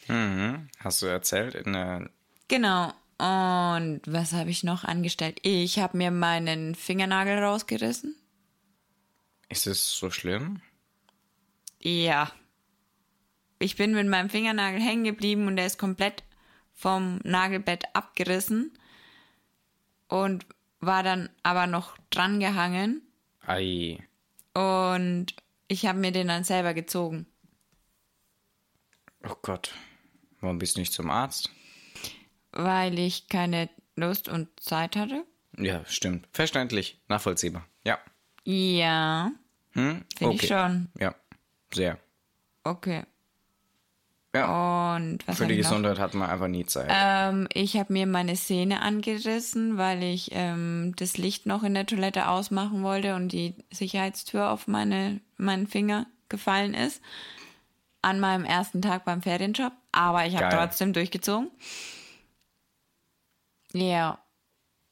[0.09, 0.69] Mhm.
[0.79, 2.11] Hast du erzählt in der.
[2.49, 2.93] Genau.
[3.17, 5.39] Und was habe ich noch angestellt?
[5.43, 8.17] Ich habe mir meinen Fingernagel rausgerissen.
[9.49, 10.61] Ist es so schlimm?
[11.81, 12.31] Ja.
[13.61, 16.25] Ich bin mit meinem Fingernagel hängen geblieben und der ist komplett
[16.75, 18.77] vom Nagelbett abgerissen
[20.09, 20.45] und
[20.81, 23.01] war dann aber noch dran gehangen
[23.47, 23.99] Ei.
[24.55, 25.27] und
[25.69, 27.27] ich habe mir den dann selber gezogen.
[29.27, 29.73] Oh Gott.
[30.41, 31.51] Warum bist du nicht zum Arzt?
[32.53, 35.25] Weil ich keine Lust und Zeit hatte.
[35.57, 36.29] Ja, stimmt.
[36.33, 37.01] Verständlich.
[37.09, 37.67] Nachvollziehbar.
[37.85, 37.99] Ja.
[38.45, 39.33] Ja,
[39.73, 40.05] Hm?
[40.17, 40.89] finde ich schon.
[41.01, 41.15] Ja.
[41.73, 41.99] Sehr.
[42.63, 43.05] Okay.
[44.35, 44.97] Ja.
[44.97, 45.57] Und was Für die?
[45.57, 46.91] Gesundheit hat man einfach nie Zeit.
[46.91, 51.87] Ähm, ich habe mir meine Sehne angerissen, weil ich ähm, das Licht noch in der
[51.87, 57.01] Toilette ausmachen wollte und die Sicherheitstür auf meine, meinen Finger gefallen ist.
[58.03, 59.73] An meinem ersten Tag beim Ferienjob.
[59.93, 61.51] Aber ich habe trotzdem durchgezogen.
[63.73, 64.19] Ja.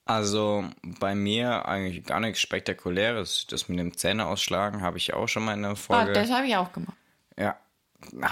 [0.05, 3.46] Also bei mir eigentlich gar nichts Spektakuläres.
[3.48, 6.12] Das mit dem Zähne ausschlagen habe ich auch schon mal in der Ah, Folge.
[6.12, 6.96] das habe ich auch gemacht.
[7.38, 7.57] Ja,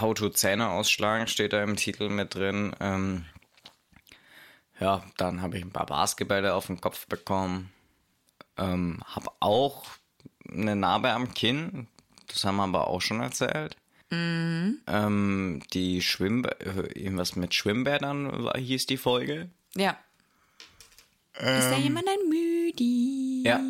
[0.01, 2.75] How to Zähne ausschlagen steht da im Titel mit drin.
[2.81, 3.25] Ähm,
[4.79, 7.73] ja, dann habe ich ein paar Basketbälle auf den Kopf bekommen.
[8.57, 9.85] Ähm, habe auch
[10.49, 11.87] eine Narbe am Kinn.
[12.29, 13.77] Das haben wir aber auch schon erzählt.
[14.11, 14.81] Mhm.
[14.87, 16.45] Ähm, die Schwimm
[16.95, 19.51] irgendwas mit Schwimmbädern war, hieß die Folge.
[19.77, 19.97] Ja.
[21.35, 23.43] Ist da jemand ein Müdi?
[23.45, 23.61] Ja.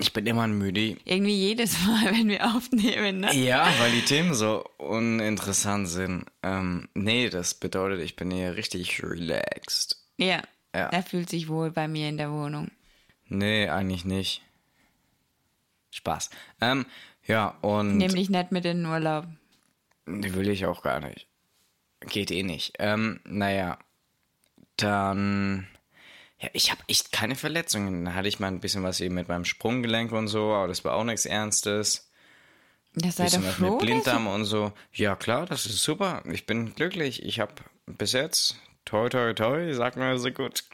[0.00, 0.96] Ich bin immer ein Müdi.
[1.04, 3.34] Irgendwie jedes Mal, wenn wir aufnehmen, ne?
[3.34, 6.24] Ja, weil die Themen so uninteressant sind.
[6.42, 9.98] Ähm, nee, das bedeutet, ich bin hier richtig relaxed.
[10.16, 10.42] Ja.
[10.74, 10.88] Ja.
[10.90, 12.70] Er fühlt sich wohl bei mir in der Wohnung.
[13.26, 14.42] Nee, eigentlich nicht.
[15.90, 16.30] Spaß.
[16.60, 16.86] Ähm,
[17.26, 19.26] ja, und Nämlich nicht mit in den Urlaub.
[20.06, 21.26] die will ich auch gar nicht.
[22.00, 22.74] Geht eh nicht.
[22.78, 23.78] Ähm, naja,
[24.76, 25.66] dann.
[26.40, 28.04] Ja, ich habe echt keine Verletzungen.
[28.04, 30.84] Da hatte ich mal ein bisschen was eben mit meinem Sprunggelenk und so, aber das
[30.84, 32.10] war auch nichts Ernstes.
[32.94, 33.70] Das sei bisschen doch froh.
[33.70, 34.72] mit Blinddarm und so.
[34.92, 36.22] Ja, klar, das ist super.
[36.26, 37.22] Ich bin glücklich.
[37.22, 37.52] Ich habe
[37.86, 40.64] bis jetzt, toi, toi, toi, sag mal so gut.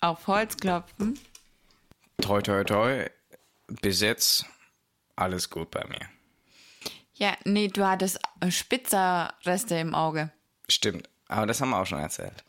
[0.00, 1.18] Auf Holz klopfen.
[2.20, 3.06] Toi, toi, toi,
[3.82, 4.46] bis jetzt
[5.16, 6.00] alles gut bei mir.
[7.14, 10.30] Ja, nee, du hattest Spitzerreste im Auge.
[10.68, 12.42] Stimmt, aber das haben wir auch schon erzählt.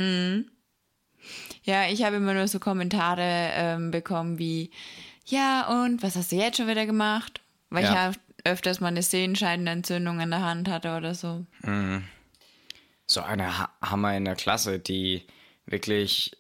[1.64, 4.72] Ja, ich habe immer nur so Kommentare ähm, bekommen wie,
[5.26, 7.42] ja, und was hast du jetzt schon wieder gemacht?
[7.70, 7.90] Weil Ja.
[7.90, 8.12] ich ja
[8.52, 11.46] öfters mal eine Sehenscheidenentzündung in der Hand hatte oder so.
[13.06, 15.24] So eine ha haben wir in der Klasse, die
[15.66, 16.32] wirklich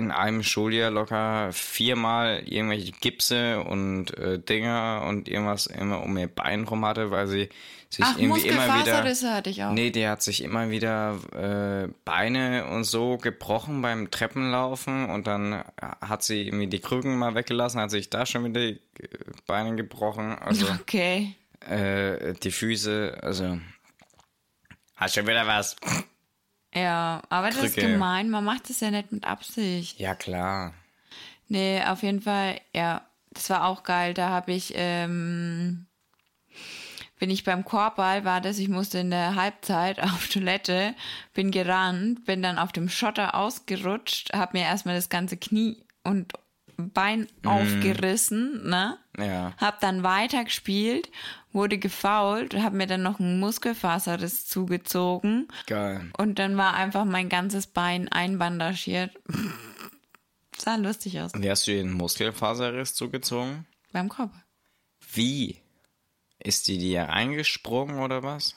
[0.00, 6.26] in einem Schuljahr locker viermal irgendwelche Gipse und äh, Dinger und irgendwas immer um ihr
[6.26, 7.50] Bein rum hatte, weil sie
[7.90, 9.04] sich Ach, irgendwie immer wieder.
[9.34, 9.72] Hatte ich auch.
[9.72, 15.64] Nee, die hat sich immer wieder äh, Beine und so gebrochen beim Treppenlaufen und dann
[16.00, 19.08] hat sie irgendwie die Krücken mal weggelassen, hat sich da schon wieder die äh,
[19.46, 20.38] Beine gebrochen.
[20.38, 21.34] Also Okay.
[21.60, 23.58] äh, die Füße, also
[24.96, 25.76] hast schon wieder was.
[26.74, 27.92] Ja, aber das ist Krücke.
[27.92, 28.30] gemein.
[28.30, 29.98] Man macht das ja nicht mit Absicht.
[29.98, 30.74] Ja klar.
[31.48, 34.14] Nee, auf jeden Fall, ja, das war auch geil.
[34.14, 35.86] Da habe ich, ähm,
[37.18, 40.94] bin ich beim Korbball, war das, ich musste in der Halbzeit auf Toilette,
[41.34, 46.32] bin gerannt, bin dann auf dem Schotter ausgerutscht, habe mir erstmal das ganze Knie und
[46.80, 48.98] Bein aufgerissen, ne?
[49.18, 49.54] Ja.
[49.58, 51.10] Hab dann weitergespielt,
[51.52, 56.10] wurde gefault, hab mir dann noch einen Muskelfaserriss zugezogen Geil.
[56.16, 59.10] und dann war einfach mein ganzes Bein einbandagiert.
[60.56, 61.32] Sah lustig aus.
[61.34, 63.66] Wie hast du den Muskelfaserriss zugezogen?
[63.92, 64.32] Beim Kopf.
[65.12, 65.60] Wie?
[66.38, 68.54] Ist die dir reingesprungen oder was?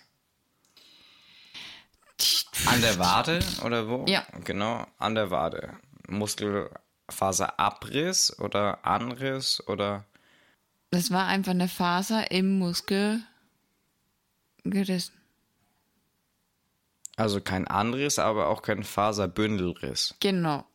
[2.68, 4.06] An der Wade oder wo?
[4.08, 4.26] Ja.
[4.44, 5.78] Genau, an der Wade.
[7.08, 10.06] Muskelfaserabriss oder Anriss oder.
[10.92, 13.22] Das war einfach eine Faser im Muskel
[14.64, 15.14] gerissen.
[17.16, 20.16] Also kein Anriss, aber auch kein Faserbündelriss.
[20.20, 20.66] Genau.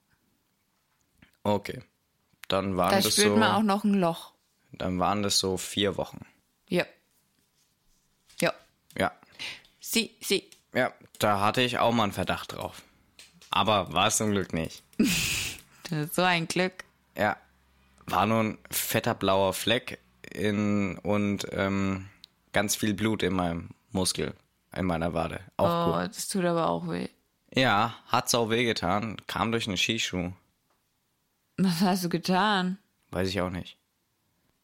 [1.42, 1.82] Okay.
[2.48, 3.36] Dann waren Da das spürt so.
[3.36, 4.32] man auch noch ein Loch.
[4.72, 6.24] Dann waren das so vier Wochen.
[6.68, 6.84] Ja.
[8.40, 8.52] Ja.
[8.96, 9.12] Ja.
[9.80, 10.48] Sie, sie.
[10.74, 12.82] Ja, da hatte ich auch mal einen Verdacht drauf.
[13.50, 14.82] Aber war es zum Glück nicht.
[16.12, 16.84] So ein Glück.
[17.16, 17.36] Ja.
[18.06, 19.98] War nur ein fetter blauer Fleck
[20.32, 22.08] in, und ähm,
[22.52, 24.34] ganz viel Blut in meinem Muskel,
[24.74, 25.40] in meiner Wade.
[25.56, 26.08] Auch Oh, gut.
[26.16, 27.08] das tut aber auch weh.
[27.54, 29.16] Ja, hat's auch wehgetan.
[29.26, 30.32] Kam durch einen Skischuh.
[31.56, 32.78] Was hast du getan?
[33.10, 33.76] Weiß ich auch nicht.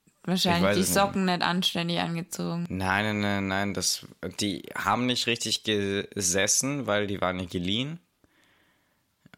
[0.06, 0.94] Ich Wahrscheinlich die es nicht.
[0.94, 2.66] Socken nicht anständig angezogen.
[2.70, 3.74] Nein, nein, nein, nein.
[3.74, 4.06] Das,
[4.40, 8.00] die haben nicht richtig gesessen, weil die waren nicht geliehen.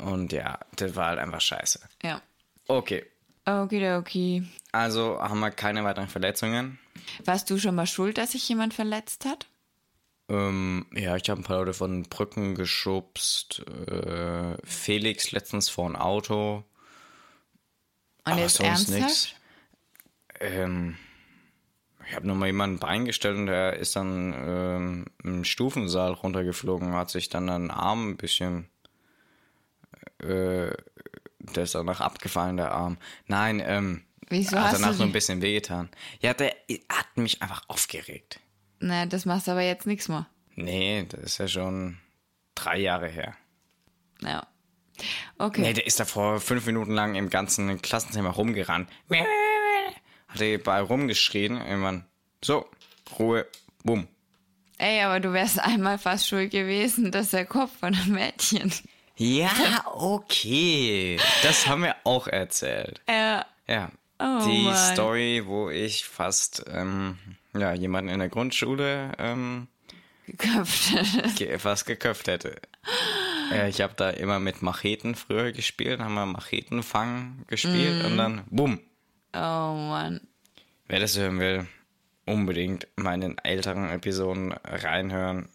[0.00, 1.80] Und ja, das war halt einfach scheiße.
[2.02, 2.20] Ja.
[2.68, 3.04] Okay.
[3.46, 4.44] Okidoki.
[4.72, 6.78] Also haben wir keine weiteren Verletzungen.
[7.24, 9.46] Warst du schon mal schuld, dass sich jemand verletzt hat?
[10.28, 13.62] Ähm, ja, ich habe ein paar Leute von Brücken geschubst.
[13.88, 16.64] Äh, Felix letztens vor ein Auto.
[18.24, 19.28] Und Aber jetzt sonst nix.
[20.40, 20.96] Ähm,
[22.08, 27.10] ich habe nur mal jemanden beingestellt und der ist dann ähm, im Stufensaal runtergeflogen, hat
[27.10, 28.68] sich dann einen Arm ein bisschen.
[30.18, 30.72] Äh,
[31.38, 32.98] der ist danach abgefallen, der Arm.
[33.26, 34.02] Nein, ähm.
[34.28, 35.88] Wieso hat danach nur ein bisschen wehgetan.
[36.20, 36.56] Ja, der
[36.88, 38.40] hat mich einfach aufgeregt.
[38.80, 40.26] Na, das machst du aber jetzt nichts mehr.
[40.56, 41.98] Nee, das ist ja schon
[42.56, 43.36] drei Jahre her.
[44.20, 44.46] Ja.
[45.38, 45.60] Okay.
[45.60, 48.88] Nee, der ist davor fünf Minuten lang im ganzen Klassenzimmer rumgerannt.
[50.28, 51.56] Hat er überall rumgeschrien.
[51.56, 52.04] Irgendwann,
[52.42, 52.66] so,
[53.18, 53.46] Ruhe,
[53.84, 54.08] bumm.
[54.78, 58.72] Ey, aber du wärst einmal fast schuld gewesen, dass der Kopf von einem Mädchen.
[59.16, 61.18] Ja, okay.
[61.42, 63.00] Das haben wir auch erzählt.
[63.08, 63.46] Ja.
[63.66, 63.90] Ja.
[64.18, 64.76] Oh Die Mann.
[64.94, 67.18] Story, wo ich fast ähm,
[67.54, 69.68] ja, jemanden in der Grundschule ähm,
[70.26, 70.92] Geköpft.
[71.36, 72.56] ge fast geköpft hätte.
[73.52, 78.04] Äh, ich habe da immer mit Macheten früher gespielt, haben wir Machetenfang gespielt Mhm.
[78.10, 78.80] und dann bumm.
[79.34, 80.20] Oh Mann.
[80.88, 81.66] Wer das hören will,
[82.24, 85.48] unbedingt meinen älteren Episoden reinhören.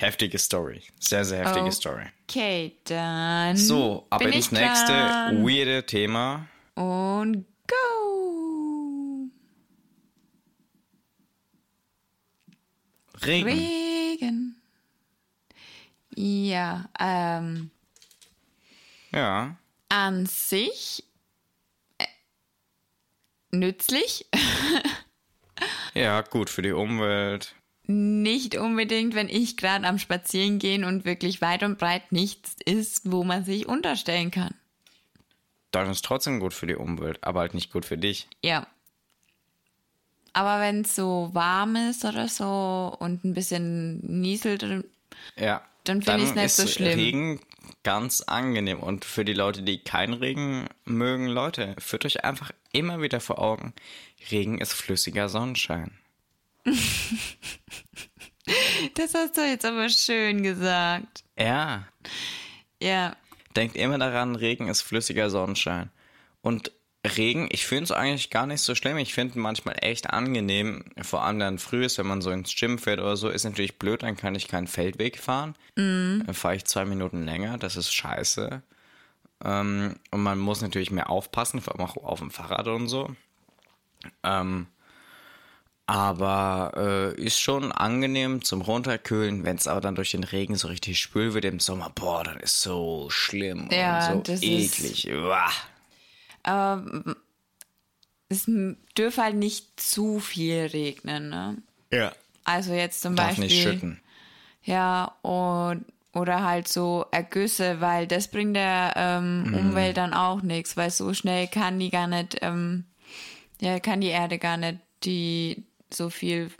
[0.00, 0.80] Heftige Story.
[1.00, 1.70] Sehr, sehr heftige Oh.
[1.72, 2.04] Story.
[2.28, 3.56] Okay, dann.
[3.56, 5.44] So, ab bin ins nächste dran.
[5.44, 6.46] weirde Thema.
[6.76, 9.28] Und go!
[13.24, 13.48] Regen.
[13.48, 14.56] Regen.
[16.14, 17.70] Ja, ähm,
[19.10, 19.56] Ja.
[19.88, 21.02] an sich
[21.98, 22.06] äh,
[23.50, 24.26] nützlich.
[25.94, 27.56] Ja, gut für die Umwelt.
[27.90, 33.10] Nicht unbedingt, wenn ich gerade am Spazieren gehen und wirklich weit und breit nichts ist,
[33.10, 34.54] wo man sich unterstellen kann.
[35.70, 38.28] Dann ist trotzdem gut für die Umwelt, aber halt nicht gut für dich.
[38.42, 38.66] Ja.
[40.34, 44.62] Aber wenn es so warm ist oder so und ein bisschen nieselt,
[45.36, 45.62] Ja.
[45.84, 46.98] Dann find ich's nicht ist so schlimm.
[46.98, 47.40] Regen
[47.82, 48.80] ganz angenehm.
[48.80, 53.38] Und für die Leute, die keinen Regen mögen, Leute, führt euch einfach immer wieder vor
[53.38, 53.72] Augen,
[54.30, 55.92] Regen ist flüssiger Sonnenschein.
[58.94, 61.22] das hast du jetzt aber schön gesagt.
[61.38, 61.86] Ja.
[62.82, 63.16] Ja,
[63.58, 65.90] Denkt immer daran, Regen ist flüssiger Sonnenschein.
[66.42, 66.70] Und
[67.04, 68.98] Regen, ich finde es eigentlich gar nicht so schlimm.
[68.98, 72.78] Ich finde manchmal echt angenehm, vor allem dann früh ist, wenn man so ins Gym
[72.78, 75.56] fährt oder so, ist natürlich blöd, dann kann ich keinen Feldweg fahren.
[76.24, 78.62] Dann fahre ich zwei Minuten länger, das ist scheiße.
[79.44, 83.14] Ähm, und man muss natürlich mehr aufpassen, vor allem auch auf dem Fahrrad und so.
[84.22, 84.66] Ähm,
[85.88, 90.68] aber äh, ist schon angenehm zum Runterkühlen, wenn es aber dann durch den Regen so
[90.68, 94.78] richtig spül wird im Sommer, boah, dann ist so schlimm Ja, und so das ist-
[94.80, 95.08] eklig.
[95.14, 95.50] Uah.
[96.42, 97.16] aber
[98.28, 98.44] es
[98.98, 101.56] dürfe halt nicht zu viel regnen, ne?
[101.90, 102.12] Ja.
[102.44, 103.44] Also jetzt zum Darf Beispiel.
[103.46, 104.00] nicht schütten.
[104.62, 109.54] Ja, und oder halt so Ergüsse, weil das bringt der ähm, Mhm.
[109.54, 112.84] Umwelt dann auch nichts, weil so schnell kann die gar nicht, ähm,
[113.60, 116.50] ja, kann die Erde gar nicht die so viel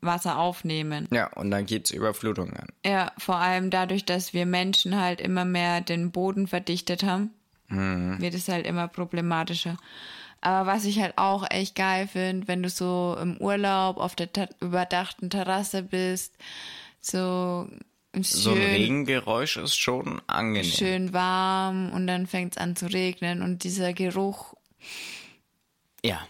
[0.00, 1.08] Wasser aufnehmen.
[1.10, 2.66] Ja, und dann gibt's Überflutungen.
[2.84, 7.30] Ja, vor allem dadurch, dass wir Menschen halt immer mehr den Boden verdichtet haben,
[7.68, 9.78] wird es halt immer problematischer.
[10.40, 14.28] Aber was ich halt auch echt geil finde, wenn du so im Urlaub auf der
[14.60, 16.36] überdachten Terrasse bist,
[17.00, 17.66] so
[18.12, 20.70] schön, So ein Regengeräusch ist schon angenehm.
[20.70, 24.54] schön warm und dann fängt es an zu regnen und dieser Geruch
[26.04, 26.20] Ja.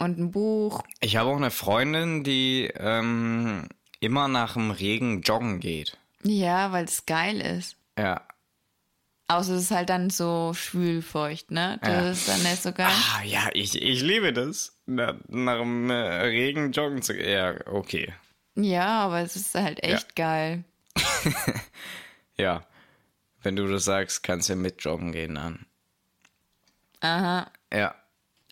[0.00, 0.82] Und ein Buch.
[1.00, 3.68] Ich habe auch eine Freundin, die ähm,
[4.00, 5.96] immer nach dem Regen joggen geht.
[6.24, 7.76] Ja, weil es geil ist.
[7.98, 8.22] Ja.
[9.28, 11.78] Außer es ist halt dann so schwülfeucht, ne?
[11.82, 12.10] Das Ja.
[12.10, 12.88] ist dann nicht so geil.
[12.90, 14.76] Ah, ja, ich, ich liebe das.
[14.86, 17.30] Na, nach dem äh, Regen joggen zu gehen.
[17.30, 18.12] Ja, okay.
[18.56, 20.64] Ja, aber es ist halt echt geil.
[22.36, 22.64] Ja.
[23.42, 25.66] Wenn du das sagst, kannst du mit joggen gehen dann.
[27.00, 27.94] Aha, Ja.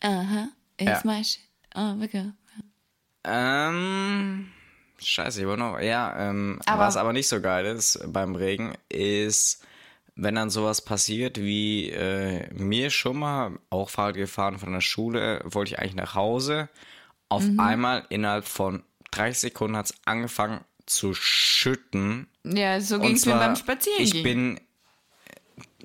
[0.01, 0.49] aha.
[1.03, 1.41] My shit.
[1.75, 2.31] Oh, we go.
[3.23, 4.47] Ähm.
[5.01, 5.79] Scheiße, ich wollte noch.
[5.79, 9.63] Ja, ähm, Aber- was aber nicht so geil ist beim Regen, ist,
[10.15, 15.41] wenn dann sowas passiert wie äh, mir schon mal, auch Fahrrad gefahren von der Schule,
[15.45, 16.67] wollte ich eigentlich nach Hause.
[17.29, 22.27] Auf einmal innerhalb von 30 Sekunden hat es angefangen zu schütten.
[22.43, 24.01] Ja, so ging es mir beim Spazieren.
[24.03, 24.59] Ich bin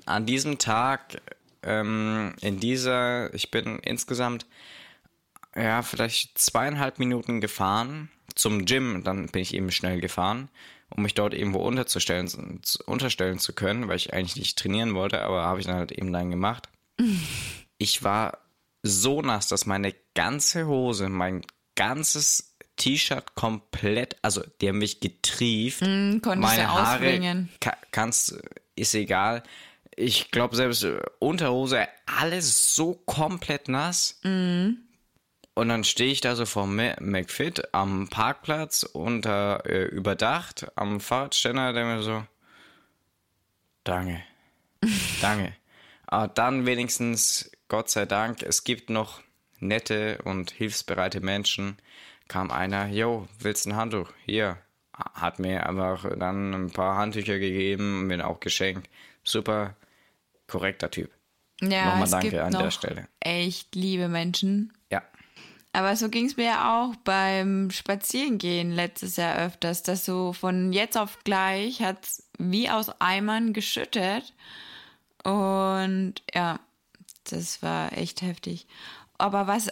[0.07, 1.21] an diesem Tag
[1.63, 4.45] ähm, in dieser, ich bin insgesamt
[5.57, 9.03] ja vielleicht zweieinhalb Minuten gefahren zum Gym.
[9.03, 10.49] Dann bin ich eben schnell gefahren,
[10.89, 15.21] um mich dort irgendwo unterzustellen, zu- unterstellen zu können, weil ich eigentlich nicht trainieren wollte,
[15.21, 16.69] aber habe ich dann halt eben dann gemacht.
[17.77, 18.37] Ich war
[18.83, 21.41] so nass, dass meine ganze Hose, mein
[21.75, 25.81] ganzes T-Shirt komplett, also die haben mich getrieft.
[25.81, 27.49] Konntest meine du Haare ausbringen.
[27.59, 28.39] ka- kannst,
[28.77, 29.43] ist egal.
[29.97, 30.85] Ich glaube selbst
[31.19, 34.19] Unterhose, alles so komplett nass.
[34.23, 34.77] Mhm.
[35.55, 41.71] Und dann stehe ich da so vor McFit am Parkplatz unter äh, überdacht am Fahrradständer,
[41.71, 42.23] der mir so,
[43.85, 44.21] danke,
[45.21, 45.53] danke.
[46.07, 49.21] Aber dann wenigstens, Gott sei Dank, es gibt noch
[49.59, 51.77] nette und hilfsbereite Menschen.
[52.27, 54.11] Kam einer, yo, willst ein Handtuch?
[54.25, 54.57] Hier.
[54.93, 58.89] Hat mir einfach dann ein paar Handtücher gegeben, mir auch geschenkt.
[59.23, 59.75] Super
[60.47, 61.11] korrekter Typ.
[61.61, 63.07] ja, Nochmal es danke gibt an noch der Stelle.
[63.19, 64.71] echt liebe Menschen.
[65.75, 70.71] Aber so ging es mir ja auch beim Spazierengehen letztes Jahr öfters, dass so von
[70.71, 71.97] jetzt auf gleich hat
[72.37, 74.33] wie aus Eimern geschüttet.
[75.25, 76.61] Und ja,
[77.29, 78.67] das war echt heftig.
[79.17, 79.69] Aber was,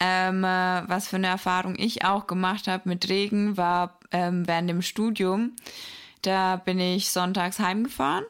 [0.00, 4.70] ähm, äh, was für eine Erfahrung ich auch gemacht habe mit Regen, war ähm, während
[4.70, 5.56] dem Studium.
[6.22, 8.24] Da bin ich sonntags heimgefahren,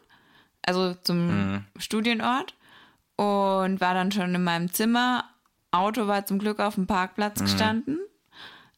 [0.63, 2.55] also zum Studienort
[3.15, 5.25] und war dann schon in meinem Zimmer.
[5.71, 7.99] Auto war zum Glück auf dem Parkplatz gestanden.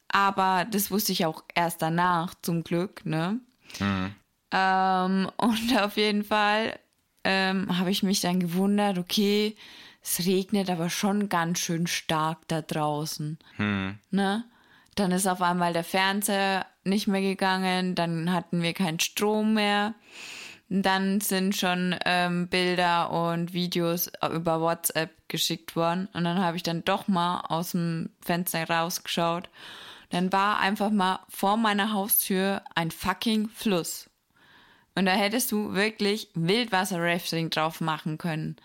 [0.09, 3.39] Aber das wusste ich auch erst danach, zum Glück, ne?
[4.51, 6.79] Ähm, und auf jeden Fall
[7.23, 9.57] ähm, habe ich mich dann gewundert, okay,
[10.03, 13.39] es regnet aber schon ganz schön stark da draußen.
[14.11, 14.45] Ne?
[14.97, 19.95] Dann ist auf einmal der Fernseher nicht mehr gegangen, dann hatten wir keinen Strom mehr.
[20.73, 26.09] Dann sind schon ähm, Bilder und Videos über WhatsApp geschickt worden.
[26.13, 29.49] Und dann habe ich dann doch mal aus dem Fenster rausgeschaut.
[30.11, 34.09] Dann war einfach mal vor meiner Haustür ein fucking Fluss.
[34.95, 38.57] Und da hättest du wirklich Wildwasser-Rafting drauf machen können.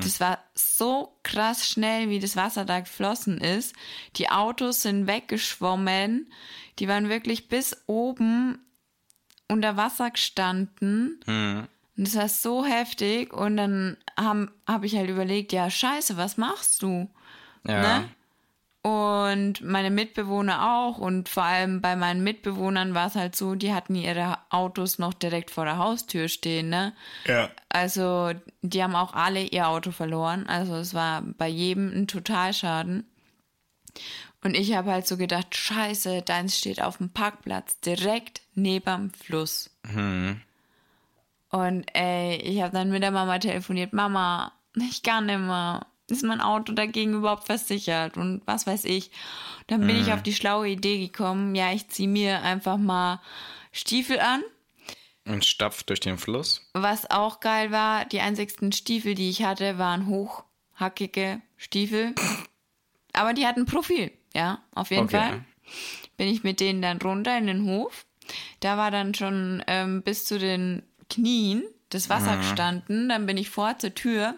[0.00, 3.74] Das war so krass schnell, wie das Wasser da geflossen ist.
[4.16, 6.30] Die Autos sind weggeschwommen.
[6.78, 8.58] Die waren wirklich bis oben
[9.52, 11.20] unter Wasser gestanden.
[11.26, 13.32] Und das war so heftig.
[13.32, 17.08] Und dann habe hab ich halt überlegt, ja, scheiße, was machst du?
[17.66, 18.00] Ja.
[18.00, 18.08] Ne?
[18.82, 20.98] Und meine Mitbewohner auch.
[20.98, 25.14] Und vor allem bei meinen Mitbewohnern war es halt so, die hatten ihre Autos noch
[25.14, 26.92] direkt vor der Haustür stehen, ne?
[27.26, 27.48] Ja.
[27.68, 28.32] Also,
[28.62, 30.48] die haben auch alle ihr Auto verloren.
[30.48, 33.06] Also, es war bei jedem ein Totalschaden.
[34.44, 39.70] Und ich habe halt so gedacht, scheiße, deins steht auf dem Parkplatz direkt neben Fluss.
[41.50, 45.86] Und ey, ich habe dann mit der Mama telefoniert, Mama, ich kann nicht mehr.
[46.08, 48.16] Ist mein Auto dagegen überhaupt versichert?
[48.16, 49.12] Und was weiß ich.
[49.68, 53.20] Dann bin ich auf die schlaue Idee gekommen, ja, ich ziehe mir einfach mal
[53.70, 54.42] Stiefel an.
[55.24, 56.68] Und stapft durch den Fluss.
[56.74, 62.14] Was auch geil war, die einzigsten Stiefel, die ich hatte, waren hochhackige Stiefel.
[63.12, 65.18] Aber die hatten Profil, ja, auf jeden Okay.
[65.18, 65.44] Fall.
[66.16, 68.04] Bin ich mit denen dann runter in den Hof.
[68.60, 73.08] Da war dann schon ähm, bis zu den Knien das Wasser gestanden.
[73.08, 74.36] Dann bin ich vor zur Tür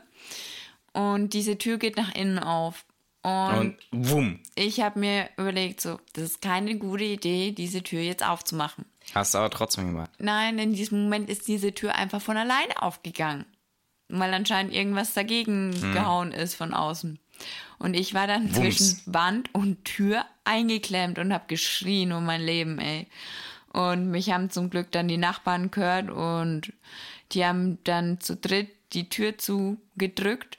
[0.92, 2.84] und diese Tür geht nach innen auf.
[3.22, 4.40] Und, Und wumm.
[4.54, 8.84] ich habe mir überlegt, so, das ist keine gute Idee, diese Tür jetzt aufzumachen.
[9.14, 10.10] Hast du aber trotzdem gemacht.
[10.18, 13.46] Nein, in diesem Moment ist diese Tür einfach von alleine aufgegangen.
[14.08, 17.18] Weil anscheinend irgendwas dagegen gehauen ist von außen.
[17.78, 18.56] Und ich war dann Wumms.
[18.56, 23.08] zwischen Wand und Tür eingeklemmt und habe geschrien um mein Leben, ey.
[23.72, 26.72] Und mich haben zum Glück dann die Nachbarn gehört und
[27.32, 30.58] die haben dann zu dritt die Tür zugedrückt.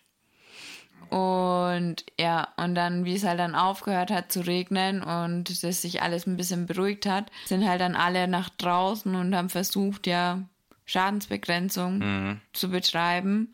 [1.09, 6.01] Und ja, und dann, wie es halt dann aufgehört hat zu regnen und es sich
[6.01, 10.41] alles ein bisschen beruhigt hat, sind halt dann alle nach draußen und haben versucht, ja,
[10.85, 13.53] Schadensbegrenzung zu betreiben.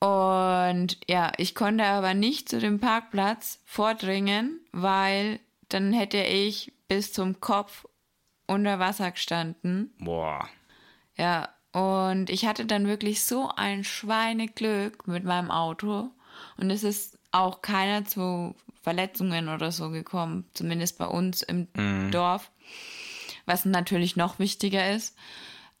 [0.00, 7.12] Und ja, ich konnte aber nicht zu dem Parkplatz vordringen, weil dann hätte ich bis
[7.12, 7.86] zum Kopf
[8.46, 9.92] unter Wasser gestanden.
[9.98, 10.48] Boah.
[11.16, 16.10] Ja, und ich hatte dann wirklich so ein Schweineglück mit meinem Auto.
[16.56, 21.66] Und es ist auch keiner zu Verletzungen oder so gekommen, zumindest bei uns im
[22.10, 22.50] Dorf,
[23.44, 25.16] was natürlich noch wichtiger ist.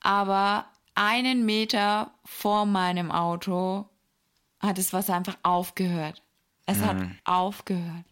[0.00, 3.88] Aber einen Meter vor meinem Auto
[4.60, 6.22] hat das Wasser einfach aufgehört.
[6.66, 8.04] Es hat aufgehört.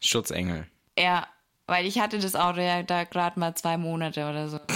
[0.00, 0.66] Schutzengel.
[0.96, 1.26] Ja,
[1.66, 4.60] weil ich hatte das Auto ja da gerade mal zwei Monate oder so.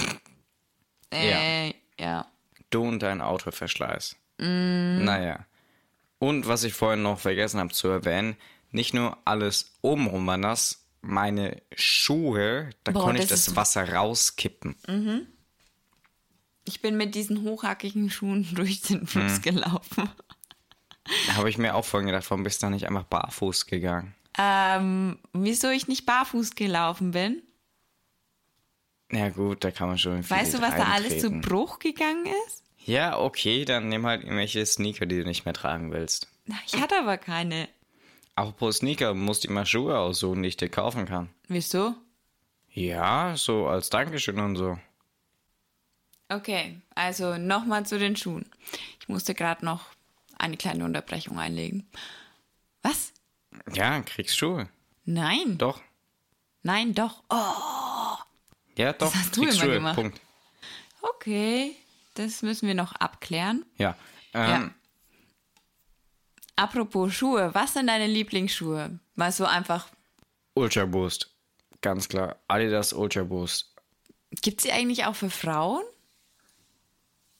[1.13, 2.25] Äh, ja.
[2.69, 4.15] Du und dein Autoverschleiß.
[4.37, 5.45] Naja.
[6.19, 8.37] Und was ich vorhin noch vergessen habe zu erwähnen,
[8.71, 14.77] nicht nur alles obenrum war nass, meine Schuhe, da Boah, konnte ich das Wasser rauskippen.
[16.63, 20.09] Ich bin mit diesen hochhackigen Schuhen durch den Fluss gelaufen.
[21.35, 24.15] Habe ich mir auch vorhin gedacht, warum bist du da nicht einfach barfuß gegangen?
[24.37, 27.41] Ähm, wieso ich nicht barfuß gelaufen bin?
[29.11, 31.29] Ja gut, da kann man schon viel Weißt du, was da alles zu.
[31.31, 32.63] Bruch gegangen ist?
[32.85, 36.27] Ja, okay, dann nimm halt irgendwelche Sneaker, die du nicht mehr tragen willst.
[36.45, 37.67] Na, Ich hatte aber keine.
[38.35, 41.29] Apropos Sneaker, musst dir mal Schuhe aussuchen, die ich dir kaufen kann.
[41.47, 41.93] Wieso?
[42.69, 44.79] Ja, so als Dankeschön und so.
[46.29, 48.45] Okay, also nochmal zu den Schuhen.
[49.01, 49.87] Ich musste gerade noch
[50.41, 51.89] eine kleine Unterbrechung einlegen.
[52.81, 53.13] Was?
[53.73, 54.67] Ja, kriegst Schuhe.
[55.05, 55.57] Nein.
[55.57, 55.81] Doch.
[56.63, 57.23] Nein, doch.
[57.29, 58.17] Oh,
[58.77, 59.13] Ja, doch.
[59.13, 59.95] hast du immer gemacht.
[59.95, 60.21] Punkt.
[61.01, 61.75] okay.
[62.15, 63.65] Das müssen wir noch abklären.
[63.77, 63.95] Ja.
[64.33, 64.71] Ähm, Ja.
[66.57, 68.99] Apropos Schuhe, was sind deine Lieblingsschuhe?
[69.15, 69.87] Mal so einfach,
[70.53, 71.29] Ultra Boost.
[71.81, 72.35] Ganz klar.
[72.47, 73.73] Adidas Ultra Boost.
[74.41, 75.83] gibt sie eigentlich auch für Frauen?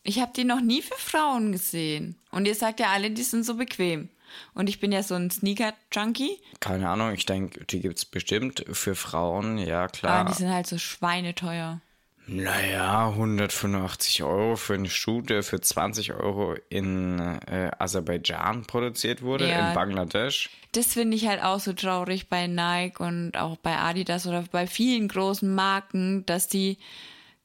[0.04, 2.16] Ich habe die noch nie für Frauen gesehen.
[2.32, 4.10] Und ihr sagt ja alle, die sind so bequem.
[4.54, 6.38] Und ich bin ja so ein Sneaker-Junkie.
[6.60, 10.26] Keine Ahnung, ich denke, die gibt's bestimmt für Frauen, ja Aber klar.
[10.26, 11.82] die sind halt so schweineteuer.
[12.28, 19.49] Naja, 185 Euro für einen Schuh, der für 20 Euro in äh, Aserbaidschan produziert wurde,
[19.49, 19.70] Ja.
[19.70, 20.49] in Bangladesch.
[20.72, 24.66] Das finde ich halt auch so traurig bei Nike und auch bei Adidas oder bei
[24.66, 26.78] vielen großen Marken, dass die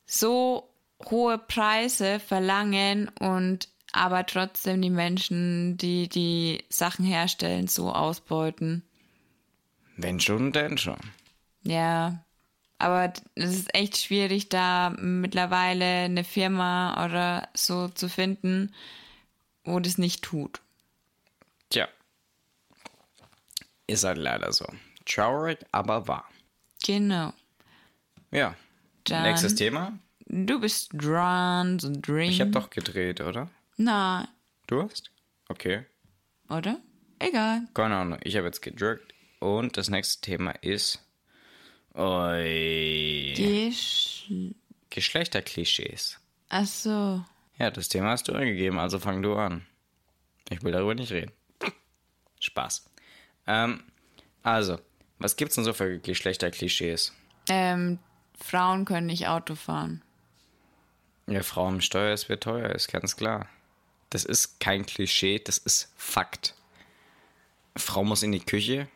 [0.07, 0.69] so
[1.11, 8.83] hohe Preise verlangen und aber trotzdem die Menschen, die die Sachen herstellen, so ausbeuten.
[9.97, 10.99] Wenn schon, denn schon.
[11.63, 12.23] Ja,
[12.79, 18.75] aber es ist echt schwierig, da mittlerweile eine Firma oder so zu finden,
[19.65, 20.61] wo das nicht tut.
[21.71, 21.89] Tja.
[23.87, 24.67] Ist halt leider so.
[25.07, 26.29] Traurig, aber wahr.
[26.85, 27.33] Genau.
[28.31, 28.55] Ja.
[29.05, 29.99] Dann- Nächstes Thema.
[30.27, 32.33] Du bist dran, so drink.
[32.33, 33.49] Ich habe doch gedreht, oder?
[33.77, 34.27] Nein,
[34.67, 35.11] Du hast?
[35.49, 35.85] Okay.
[36.49, 36.81] oder?
[37.19, 37.63] Egal.
[37.75, 38.19] Keine Ahnung.
[38.25, 39.15] Ich habe jetzt gedrückt.
[39.39, 41.01] Und das nächste Thema ist.
[41.95, 43.33] Oi.
[43.37, 44.31] Gesch
[44.91, 46.19] Geschlechterklischees.
[46.49, 47.25] Ach so.
[47.59, 49.65] Ja, das Thema hast du angegeben, also fang du an.
[50.51, 51.33] Ich will darüber nicht reden.
[52.41, 52.89] Spaß.
[53.47, 53.83] Ähm,
[54.43, 54.79] also,
[55.19, 57.13] was gibt's denn so für Geschlechterklischees?
[57.49, 57.99] Ähm,
[58.39, 60.03] Frauen können nicht Auto fahren.
[61.27, 63.47] Ja, Frau im Steuer, es wird teuer, ist ganz klar.
[64.11, 66.55] Das ist kein Klischee, das ist Fakt.
[67.77, 68.89] Frau muss in die Küche,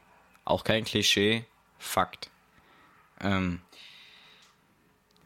[0.45, 1.45] auch kein Klischee,
[1.79, 2.31] Fakt.
[3.21, 3.61] Ähm,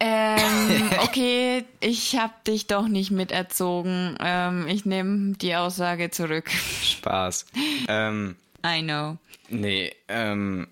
[0.01, 4.17] Ähm, okay, ich hab dich doch nicht miterzogen.
[4.21, 6.51] Ähm, ich nehme die Aussage zurück.
[6.51, 7.47] Spaß.
[7.89, 8.37] ähm,
[8.67, 9.17] I know.
[9.49, 10.69] nee, ähm,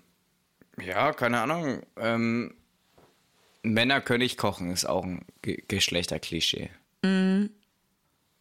[0.79, 1.83] ja, keine Ahnung.
[1.97, 2.53] Ähm,
[3.63, 6.69] Männer können nicht kochen, ist auch ein Ge Geschlechterklischee.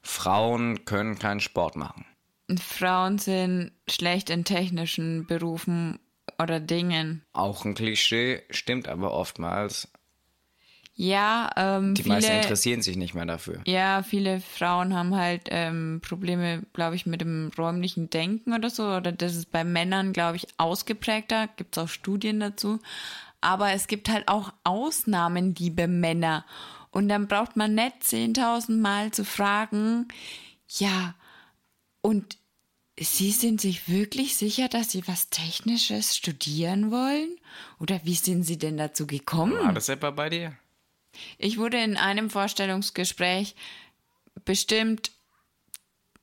[0.03, 2.05] Frauen können keinen Sport machen.
[2.61, 5.99] Frauen sind schlecht in technischen Berufen
[6.41, 7.25] oder Dingen.
[7.33, 9.89] Auch ein Klischee, stimmt aber oftmals.
[10.95, 13.63] Ja, ähm, Die meisten viele, interessieren sich nicht mehr dafür.
[13.67, 18.85] ja, viele Frauen haben halt ähm, Probleme, glaube ich, mit dem räumlichen Denken oder so.
[18.89, 21.49] Oder das ist bei Männern, glaube ich, ausgeprägter.
[21.57, 22.79] Gibt es auch Studien dazu.
[23.43, 26.47] Aber es gibt halt auch Ausnahmen, liebe Männer.
[26.91, 30.09] Und dann braucht man nicht 10.000 Mal zu fragen,
[30.69, 31.15] ja,
[32.01, 32.39] und
[33.01, 37.37] Sie sind sich wirklich sicher, dass Sie was Technisches studieren wollen?
[37.81, 39.59] Oder wie sind Sie denn dazu gekommen?
[39.59, 40.57] War das etwa bei dir?
[41.39, 43.55] Ich wurde in einem Vorstellungsgespräch
[44.45, 45.13] bestimmt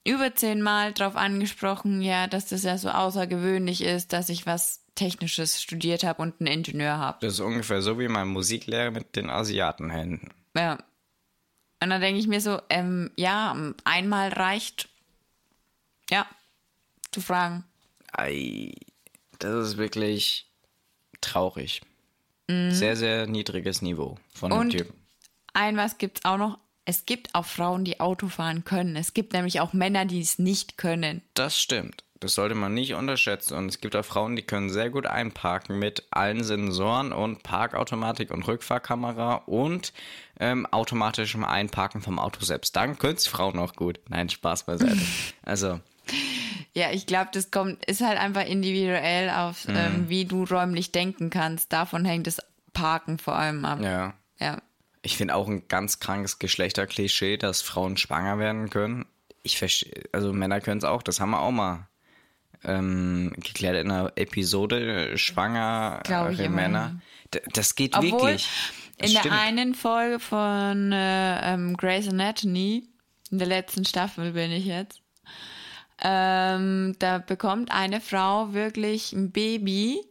[0.05, 5.61] über zehnmal darauf angesprochen, ja, dass das ja so außergewöhnlich ist, dass ich was Technisches
[5.61, 7.19] studiert habe und einen Ingenieur habe.
[7.21, 10.29] Das ist ungefähr so wie mein Musiklehrer mit den Asiatenhänden.
[10.55, 10.73] Ja.
[11.81, 14.89] Und dann denke ich mir so, ähm, ja, einmal reicht,
[16.09, 16.25] ja,
[17.11, 17.63] zu fragen.
[18.11, 18.73] Ei,
[19.39, 20.47] das ist wirklich
[21.21, 21.81] traurig.
[22.49, 22.71] Mhm.
[22.71, 24.93] Sehr, sehr niedriges Niveau von dem Und Typen.
[25.53, 26.59] ein was gibt's auch noch.
[26.83, 28.95] Es gibt auch Frauen, die Auto fahren können.
[28.97, 31.21] Es gibt nämlich auch Männer, die es nicht können.
[31.35, 32.03] Das stimmt.
[32.21, 33.53] Das sollte man nicht unterschätzen.
[33.55, 38.31] Und es gibt auch Frauen, die können sehr gut einparken mit allen Sensoren und Parkautomatik
[38.31, 39.93] und Rückfahrkamera und
[40.39, 42.75] ähm, automatischem Einparken vom Auto selbst.
[42.75, 43.99] Dann können es Frauen auch gut.
[44.09, 44.99] Nein, Spaß beiseite.
[45.43, 45.79] also,
[46.73, 49.75] Ja, ich glaube, das kommt, ist halt einfach individuell auf, Mhm.
[49.75, 51.71] ähm, wie du räumlich denken kannst.
[51.71, 52.39] Davon hängt das
[52.73, 53.79] Parken vor allem ab.
[53.81, 54.13] ja.
[54.39, 54.61] Ja.
[55.01, 59.05] Ich finde auch ein ganz krankes Geschlechterklischee, dass Frauen schwanger werden können.
[59.43, 61.87] Ich verstehe, also Männer können es auch, das haben wir auch mal
[62.63, 67.01] ähm, geklärt in einer Episode, schwangere Glaub ich immer, Männer.
[67.33, 68.47] D das geht Obwohl, wirklich.
[68.97, 69.35] Das in der stimmt.
[69.35, 72.87] einen Folge von äh, ähm, Grey's Anatomy,
[73.31, 75.01] in der letzten Staffel bin ich jetzt,
[76.01, 80.01] ähm, da bekommt eine Frau wirklich ein Baby.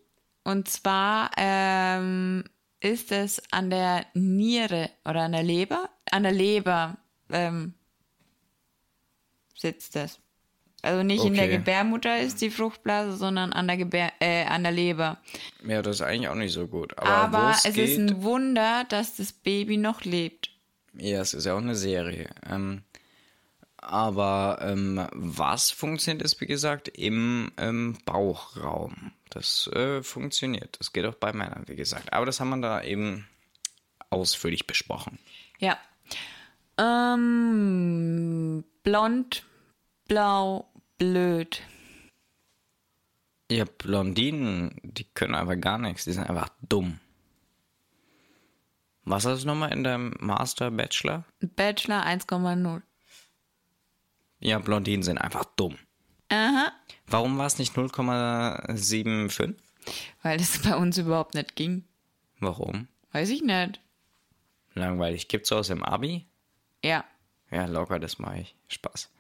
[0.45, 2.45] Und zwar ähm,
[2.81, 5.89] ist es an der Niere oder an der Leber?
[6.11, 6.97] An der Leber
[7.31, 7.75] ähm,
[9.55, 10.21] sitzt es.
[10.89, 11.59] Also nicht in der Okay.
[11.59, 15.19] Gebärmutter ist die Fruchtblase, sondern an der, Gebär äh, an der Leber.
[15.67, 16.97] Ja, das ist eigentlich auch nicht so gut.
[16.97, 20.51] Aber, Aber es geht, ist ein Wunder, dass das Baby noch lebt.
[20.95, 22.31] Ja, es ist ja auch eine Serie.
[22.49, 22.85] Ähm,
[23.77, 29.13] aber ähm, was funktioniert, ist wie gesagt im ähm, Bauchraum.
[29.29, 30.79] Das äh, funktioniert.
[30.81, 32.15] Das geht auch bei Männern, wie gesagt.
[32.15, 33.29] Aber das haben wir da eben
[34.09, 35.19] ausführlich besprochen.
[35.59, 35.77] Ja.
[36.79, 39.45] Ähm, blond,
[40.07, 40.67] blau,
[40.99, 41.63] blöd.
[43.51, 46.05] Ja, Blondinen, die können einfach gar nichts.
[46.05, 47.01] Die sind einfach dumm.
[49.05, 51.25] Was ist das nochmal in deinem Master, Bachelor?
[51.41, 52.83] Bachelor 1,0.
[54.41, 55.79] Ja, Blondinen sind einfach dumm.
[56.29, 56.73] Aha.
[57.07, 59.55] Warum war es nicht 0,75?
[60.23, 61.85] Weil das bei uns überhaupt nicht ging.
[62.39, 62.87] Warum?
[63.13, 63.81] Weiß ich nicht.
[64.75, 65.29] Langweilig.
[65.29, 66.27] Gibt's sowas im Abi?
[66.85, 67.05] Ja.
[67.51, 68.55] Ja, locker, das mache ich.
[68.69, 69.11] Spaß.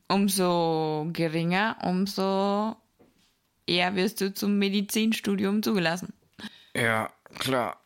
[0.08, 2.76] Umso geringer, umso
[3.66, 6.12] eher wirst du zum Medizinstudium zugelassen.
[6.74, 7.80] Ja, klar.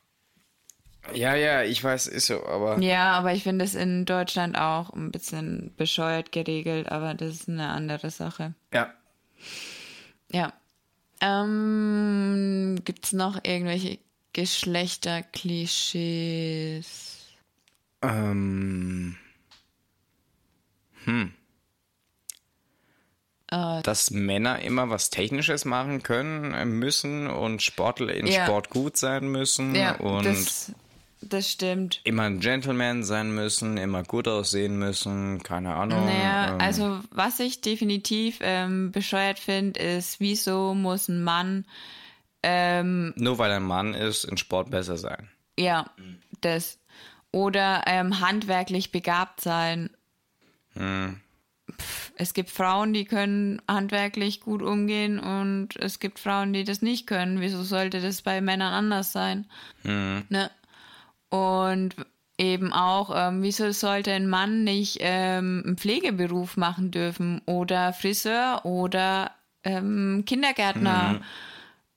[1.14, 2.78] Ja, ja, ich weiß, ist so, aber.
[2.80, 7.48] Ja, aber ich finde es in Deutschland auch ein bisschen bescheuert geregelt, aber das ist
[7.48, 8.52] eine andere Sache.
[8.72, 8.92] Ja.
[10.30, 10.52] Ja.
[11.20, 13.98] Ähm, Gibt es noch irgendwelche
[14.32, 17.26] Geschlechterklischees?
[18.02, 19.16] Ähm.
[21.04, 21.34] Hm.
[23.50, 28.44] Äh, Dass Männer immer was Technisches machen können, äh, müssen und Sportler in Ja.
[28.44, 30.72] Sport gut sein müssen ja, und das,
[31.20, 32.00] das stimmt.
[32.04, 36.04] immer ein Gentleman sein müssen, immer gut aussehen müssen, keine Ahnung.
[36.06, 41.64] Naja, ähm, also was ich definitiv ähm, bescheuert finde, ist, wieso muss ein Mann,
[42.42, 45.28] ähm, Nur weil er ein Mann ist, in Sport besser sein.
[45.58, 45.90] ja,
[46.40, 46.78] das,
[47.32, 49.90] oder ähm, handwerklich begabt sein.
[50.74, 51.20] Hm.
[52.20, 57.06] Es gibt Frauen, die können handwerklich gut umgehen und es gibt Frauen, die das nicht
[57.06, 57.40] können.
[57.40, 59.46] Wieso sollte das bei Männern anders sein?
[59.84, 60.50] Ne?
[61.30, 61.96] Und
[62.36, 68.66] eben auch, ähm, wieso sollte ein Mann nicht ähm, einen Pflegeberuf machen dürfen oder Friseur
[68.66, 69.30] oder
[69.64, 71.22] ähm, Kindergärtner?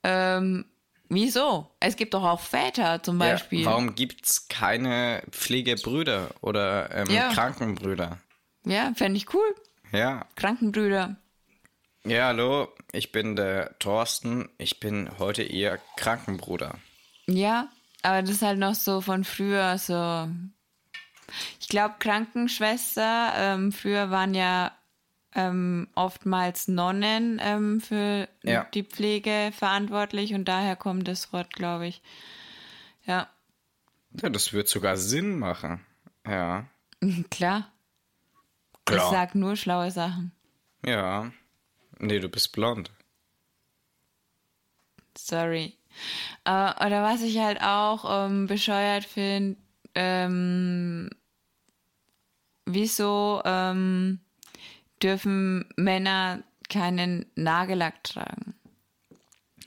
[0.04, 0.64] Ähm,
[1.10, 1.70] wieso?
[1.82, 3.66] Es gibt doch auch Väter zum Ja, Beispiel.
[3.66, 7.28] warum gibt's keine Pflegebrüder oder ähm, Ja.
[7.28, 8.20] Krankenbrüder?
[8.66, 9.54] Ja, fände ich cool.
[9.94, 11.16] Ja, Krankenbrüder.
[12.06, 14.50] Ja, hallo, ich bin der Thorsten.
[14.58, 16.76] Ich bin heute Ihr Krankenbruder.
[17.28, 17.70] Ja,
[18.02, 20.28] aber das ist halt noch so von früher so.
[21.62, 24.72] Ich glaube, Krankenschwester, ähm, früher waren ja
[25.36, 28.66] ähm, oftmals Nonnen ähm, für Ja.
[28.74, 32.02] die Pflege verantwortlich und daher kommt das Wort, glaube ich.
[33.06, 33.30] Ja,
[34.22, 35.86] Ja, das wird sogar Sinn machen.
[36.28, 36.66] Ja.
[37.30, 37.72] klar.
[38.86, 39.04] Klar.
[39.06, 40.32] Ich sag nur schlaue Sachen.
[40.86, 41.32] Ja.
[42.00, 42.92] Nee, du bist blond.
[45.18, 45.78] Sorry.
[46.46, 49.58] Äh, oder was ich halt auch ähm, bescheuert finde,
[49.96, 51.10] ähm,
[52.66, 54.20] wieso ähm,
[55.02, 58.56] dürfen Männer keinen Nagellack tragen?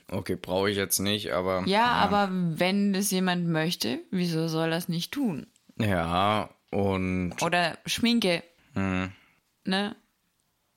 [0.09, 1.63] Okay, brauche ich jetzt nicht, aber.
[1.65, 5.47] Ja, aber wenn das jemand möchte, wieso soll das nicht tun?
[5.77, 7.33] Ja, und.
[7.41, 8.41] Oder Schminke,
[8.77, 9.11] Hm,
[9.65, 9.95] ne?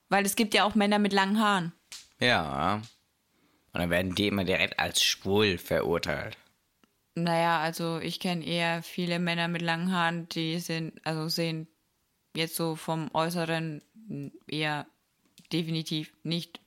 [0.08, 1.72] Weil es gibt ja auch Männer mit langen Haaren.
[2.18, 2.80] ja.
[3.72, 6.36] Und dann werden die immer direkt als schwul verurteilt.
[7.14, 11.68] Naja, also ich kenne eher viele Männer mit langen Haaren, die sind, also sehen
[12.34, 13.80] jetzt so vom Äußeren
[14.48, 14.86] eher
[15.52, 16.58] definitiv nicht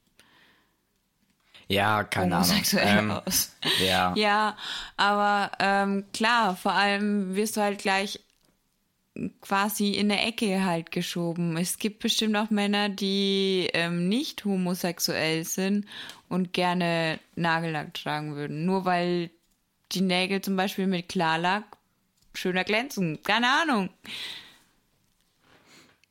[1.68, 2.62] Ja, keine Ahnung.
[2.78, 3.54] Ähm, aus.
[3.82, 4.14] ja.
[4.16, 4.58] Ja,
[4.96, 8.20] aber ähm, klar, vor allem wirst du halt gleich
[9.42, 11.58] quasi in der Ecke halt geschoben.
[11.58, 15.86] Es gibt bestimmt auch Männer, die ähm, nicht homosexuell sind
[16.30, 18.66] und gerne Nagellack tragen würden.
[18.66, 19.30] Nur weil
[19.92, 21.64] die Nägel zum Beispiel mit Klarlack
[22.34, 23.22] schöner glänzen.
[23.24, 23.90] Keine Ahnung.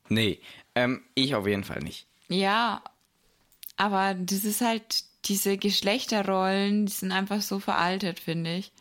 [0.09, 0.38] Nee,
[0.74, 2.07] ähm, ich auf jeden Fall nicht.
[2.28, 2.82] Ja,
[3.76, 8.72] aber das ist halt, diese Geschlechterrollen, die sind einfach so veraltet, finde ich.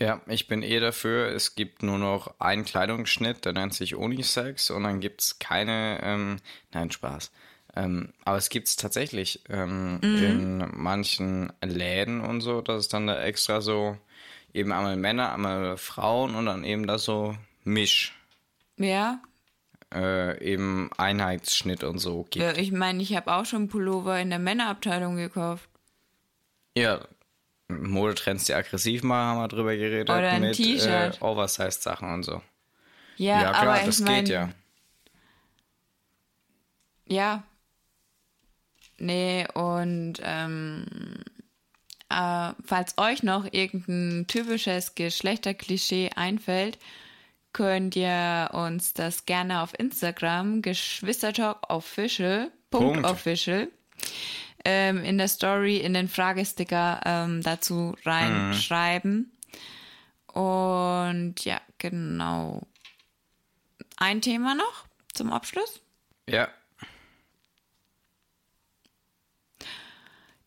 [0.00, 1.28] Ja, ich bin eh dafür.
[1.28, 6.36] Es gibt nur noch einen Kleidungsschnitt, der nennt sich Unisex und dann gibt's keine, ähm,
[6.72, 7.30] nein, Spaß.
[7.76, 13.22] Ähm, aber es gibt's tatsächlich ähm, in manchen Läden und so, dass es dann da
[13.22, 13.96] extra so
[14.54, 18.18] eben einmal Männer, einmal Frauen und dann eben da so Misch,
[18.78, 19.20] Ja,
[19.94, 22.36] äh, eben Einheitsschnitt und so gibt.
[22.36, 25.68] Ja, ich meine, ich habe auch schon Pullover in der Männerabteilung gekauft.
[26.76, 27.06] Ja,
[27.70, 30.10] Modetrends, die aggressiv machen, haben wir drüber geredet.
[30.10, 31.18] Oder ein mit T-Shirt.
[31.20, 32.42] Äh, Oversized-Sachen und so.
[33.16, 34.50] Ja, Ja, klar, aber das mein, geht ja.
[37.06, 37.42] Ja.
[38.98, 40.84] Nee, und ähm,
[42.10, 46.78] äh, falls euch noch irgendein typisches Geschlechterklischee einfällt,
[47.52, 53.08] könnt ihr uns das gerne auf Instagram Geschwistertalk Official, Punkt Punkt.
[53.08, 53.68] Official,
[54.64, 59.32] ähm, in der Story, in den Fragesticker ähm, dazu reinschreiben.
[60.26, 62.66] Und ja, genau.
[63.96, 65.80] Ein Thema noch zum Abschluss.
[66.28, 66.48] Ja,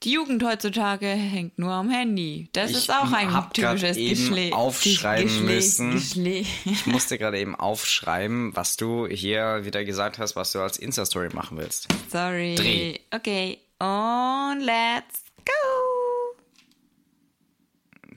[0.04, 2.50] Die Jugend heutzutage hängt nur am Handy.
[2.52, 5.92] Das Ich ist auch ein typisches eben Geschle aufschreiben Geschle müssen.
[5.94, 10.78] Geschle Ich musste gerade eben aufschreiben, was du hier wieder gesagt hast, was du als
[10.78, 11.88] Insta-Story machen willst.
[12.12, 12.56] Sorry.
[12.56, 13.00] Dreh.
[13.12, 16.38] Okay, und let's go.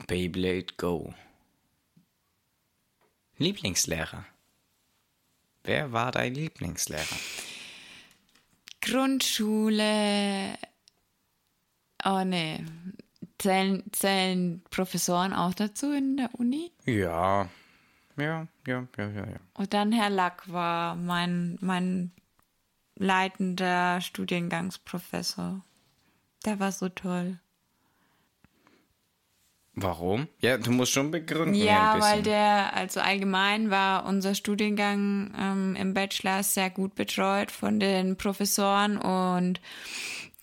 [0.06, 1.12] Beyblade Go.
[3.38, 4.24] Lieblingslehrer.
[5.64, 7.16] Wer war dein Lieblingslehrer?
[8.80, 10.56] Grundschule.
[12.04, 12.64] Oh nee.
[13.38, 16.70] Zählen, zählen Professoren auch dazu in der Uni?
[16.84, 17.48] Ja.
[18.16, 19.40] Ja, ja, ja, ja, ja.
[19.54, 22.12] Und dann Herr Lack war mein, mein
[22.97, 25.62] leitender Studiengangsprofessor.
[26.44, 27.38] Der war so toll.
[29.78, 30.26] Warum?
[30.40, 31.55] Ja, du musst schon begründen.
[31.55, 37.51] Ja, ein weil der, also allgemein war unser Studiengang ähm, im Bachelor sehr gut betreut
[37.51, 39.61] von den Professoren und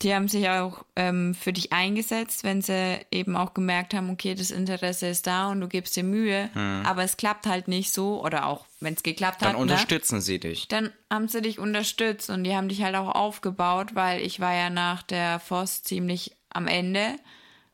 [0.04, 4.36] die haben sich auch ähm, für dich eingesetzt, wenn sie eben auch gemerkt haben, okay,
[4.36, 6.50] das Interesse ist da und du gibst dir Mühe,
[6.84, 9.46] aber es klappt halt nicht so oder auch wenn es geklappt Hm.
[9.46, 9.62] Dann hat, ne?
[9.62, 10.68] unterstützen sie dich.
[10.68, 14.54] dann haben sie dich unterstützt und die haben dich halt auch aufgebaut, weil ich war
[14.54, 17.16] ja nach der FOS ziemlich am Ende,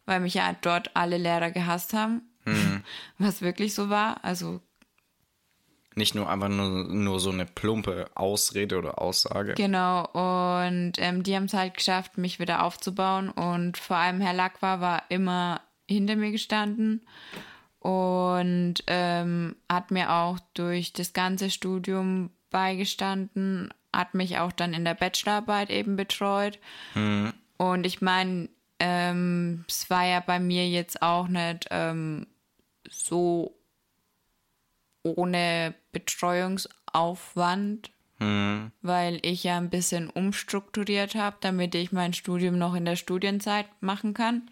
[0.06, 2.22] weil mich ja dort alle Lehrer gehasst haben,
[3.18, 4.24] was wirklich so war.
[4.24, 4.62] Also
[6.00, 9.54] Nicht nur einfach nur, nur so eine plumpe Ausrede oder Aussage.
[9.54, 14.34] genau und ähm, die haben es halt geschafft, mich wieder aufzubauen und vor allem Herr
[14.34, 17.06] Lacqua war immer hinter mir gestanden
[17.80, 24.86] und ähm, hat mir auch durch das ganze Studium beigestanden, hat mich auch dann in
[24.86, 26.60] der Bachelorarbeit eben betreut.
[27.58, 32.28] Und ich meine, ähm, es war ja bei mir jetzt auch nicht ähm,
[32.89, 33.59] so
[35.04, 37.91] ohne Betreuungsaufwand,
[38.82, 43.66] weil ich ja ein bisschen umstrukturiert habe, damit ich mein Studium noch in der Studienzeit
[43.82, 44.50] machen kann.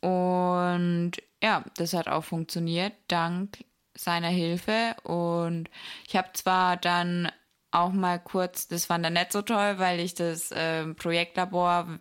[0.00, 3.64] Und ja, das hat auch funktioniert, dank
[3.94, 4.96] seiner Hilfe.
[5.02, 5.68] Und
[6.08, 7.30] ich habe zwar dann
[7.70, 11.98] auch mal kurz, das fand er nicht so toll, weil ich das ähm, Projektlabor,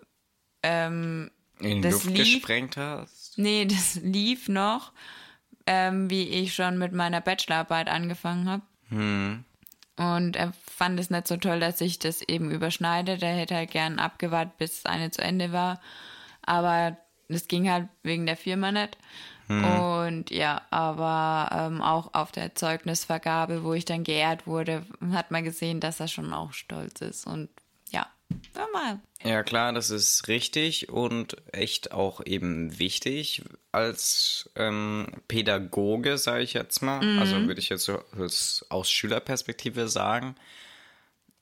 [0.63, 3.37] ähm, In die Das Luft lief- gesprengt hast.
[3.37, 4.91] nee, das lief noch,
[5.65, 8.63] ähm, wie ich schon mit meiner Bachelorarbeit angefangen habe.
[9.95, 13.17] Und er fand es nicht so toll, dass ich das eben überschneide.
[13.17, 15.79] Der hätte halt gern abgewartet, bis eine zu Ende war.
[16.41, 16.97] Aber
[17.29, 18.97] das ging halt wegen der Firma nicht.
[20.07, 25.43] Und ja, aber ähm, auch auf der Zeugnisvergabe, wo ich dann geehrt wurde, hat man
[25.43, 27.27] gesehen, dass er schon auch stolz ist.
[27.27, 27.49] Und
[28.55, 28.99] hör mal.
[29.23, 36.53] Ja, klar, das ist richtig und echt auch eben wichtig als ähm, Pädagoge, sage ich
[36.53, 37.19] jetzt mal.
[37.19, 38.01] Also würde ich jetzt so
[38.69, 40.35] aus, Schülerperspektive sagen.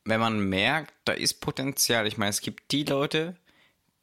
[0.05, 2.07] Wenn man merkt, da ist Potenzial.
[2.07, 3.35] Ich meine, es gibt die Leute,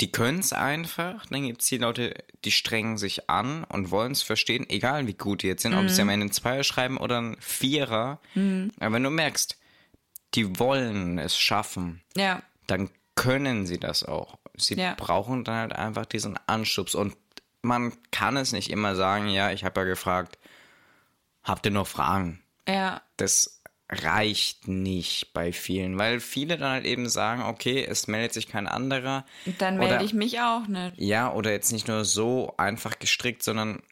[0.00, 1.26] die können es einfach.
[1.26, 2.14] Dann gibt es die Leute,
[2.44, 5.88] die strengen sich an und wollen es verstehen, egal wie gut die jetzt sind, ob
[5.88, 8.20] sie am Ende einen Zweier schreiben oder einen Vierer.
[8.80, 9.56] Aber wenn du merkst,
[10.34, 14.38] die wollen es schaffen, Ja, dann können sie das auch.
[14.56, 14.94] Sie Ja.
[14.96, 16.94] brauchen dann halt einfach diesen Anschubs.
[16.94, 17.16] Und
[17.62, 20.38] man kann es nicht immer sagen, ja, ich habe ja gefragt,
[21.42, 22.40] habt ihr noch Fragen?
[22.68, 23.60] ja, Das
[23.90, 28.66] reicht nicht bei vielen, weil viele dann halt eben sagen, okay, es meldet sich kein
[28.68, 29.24] anderer.
[29.58, 30.92] dann Oder- melde ich mich auch nicht.
[30.98, 33.82] Ja, oder jetzt nicht nur so einfach gestrickt, sondern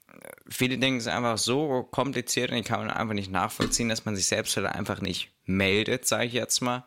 [0.48, 4.14] viele Dinge sind einfach so kompliziert und die kann man einfach nicht nachvollziehen, dass man
[4.14, 6.84] sich selbst halt einfach nicht meldet, sage ich jetzt mal.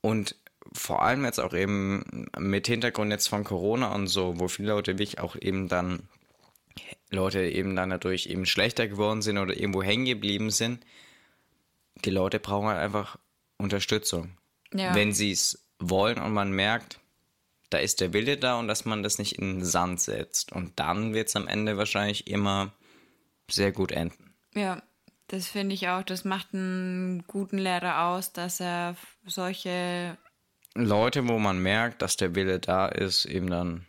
[0.00, 0.36] Und
[0.74, 4.92] vor allem jetzt auch eben mit Hintergrund jetzt von Corona und so, wo viele Leute
[4.92, 6.08] wirklich auch eben dann,
[7.10, 10.84] Leute eben dann dadurch eben schlechter geworden sind oder irgendwo hängen geblieben sind,
[12.04, 13.18] die Leute brauchen halt einfach
[13.56, 14.36] Unterstützung.
[14.72, 14.94] Ja.
[14.94, 16.98] Wenn sie es wollen und man merkt,
[17.70, 20.52] da ist der Wille da und dass man das nicht in den Sand setzt.
[20.52, 22.72] Und dann wird es am Ende wahrscheinlich immer
[23.48, 24.34] sehr gut enden.
[24.54, 24.82] Ja,
[25.28, 26.02] das finde ich auch.
[26.02, 28.96] Das macht einen guten Lehrer aus, dass er
[29.26, 30.16] solche
[30.74, 33.86] Leute, wo man merkt, dass der Wille da ist, eben dann,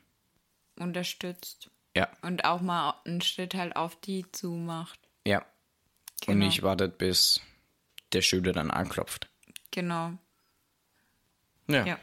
[0.79, 4.99] unterstützt ja, und auch mal einen Schritt halt auf die zumacht.
[5.25, 5.39] ja.
[6.27, 6.45] Und Genau.
[6.45, 7.41] nicht wartet, bis
[8.13, 9.29] der Schüler dann anklopft.
[9.69, 10.13] Genau.
[11.67, 11.85] Ja.
[11.85, 11.99] Ja.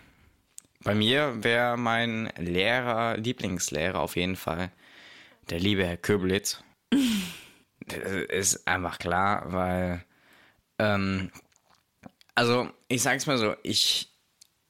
[0.81, 4.71] Bei mir wäre mein Lehrer, Lieblingslehrer auf jeden Fall
[5.51, 6.63] der liebe Herr Köbelitz.
[7.87, 10.05] das ist einfach klar, weil,
[10.79, 11.33] ähm,
[12.35, 14.12] also ich sag's mal so, ich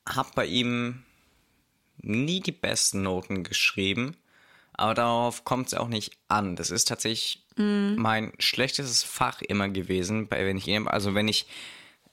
[0.06, 1.02] habe bei ihm
[1.98, 4.16] nie die besten Noten geschrieben,
[4.72, 6.56] aber darauf kommt es auch nicht an.
[6.56, 11.46] Das ist tatsächlich mein schlechtestes Fach immer gewesen, bei wenn ich also wenn ich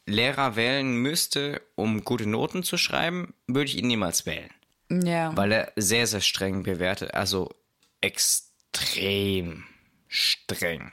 [0.06, 4.50] Lehrer wählen müsste, um gute Noten zu schreiben, würde ich ihn niemals wählen.
[4.90, 5.36] Ja.
[5.38, 7.14] Weil er sehr, sehr streng bewertet.
[7.14, 7.54] Also
[8.02, 9.64] extrem
[10.08, 10.92] streng.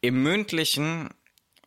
[0.00, 1.08] Im mündlichen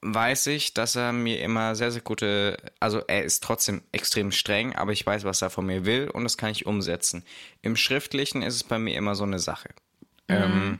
[0.02, 4.76] weiß ich, dass er mir immer sehr, sehr gute, also er ist trotzdem extrem streng,
[4.76, 7.24] aber ich weiß, was er von mir will und das kann ich umsetzen.
[7.62, 9.70] Im schriftlichen ist es bei mir immer so eine Sache.
[10.28, 10.80] Ähm,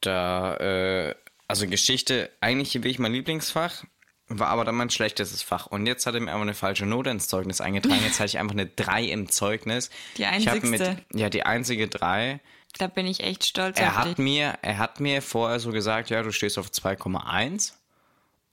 [0.00, 1.14] da, äh,
[1.48, 3.84] Also Geschichte, eigentlich wirklich mein Lieblingsfach,
[4.28, 5.66] war aber dann mein schlechtestes Fach.
[5.66, 8.00] Und jetzt hat er mir einfach eine falsche Note ins Zeugnis eingetragen.
[8.02, 9.90] Jetzt hatte ich einfach eine 3 im Zeugnis.
[10.16, 10.80] Die Ich mit,
[11.12, 12.40] ja, die einzige 3.
[12.78, 14.18] Da bin ich echt stolz Er auf hat dich.
[14.18, 17.72] mir, er hat mir vorher so gesagt, ja, du stehst auf 2,1.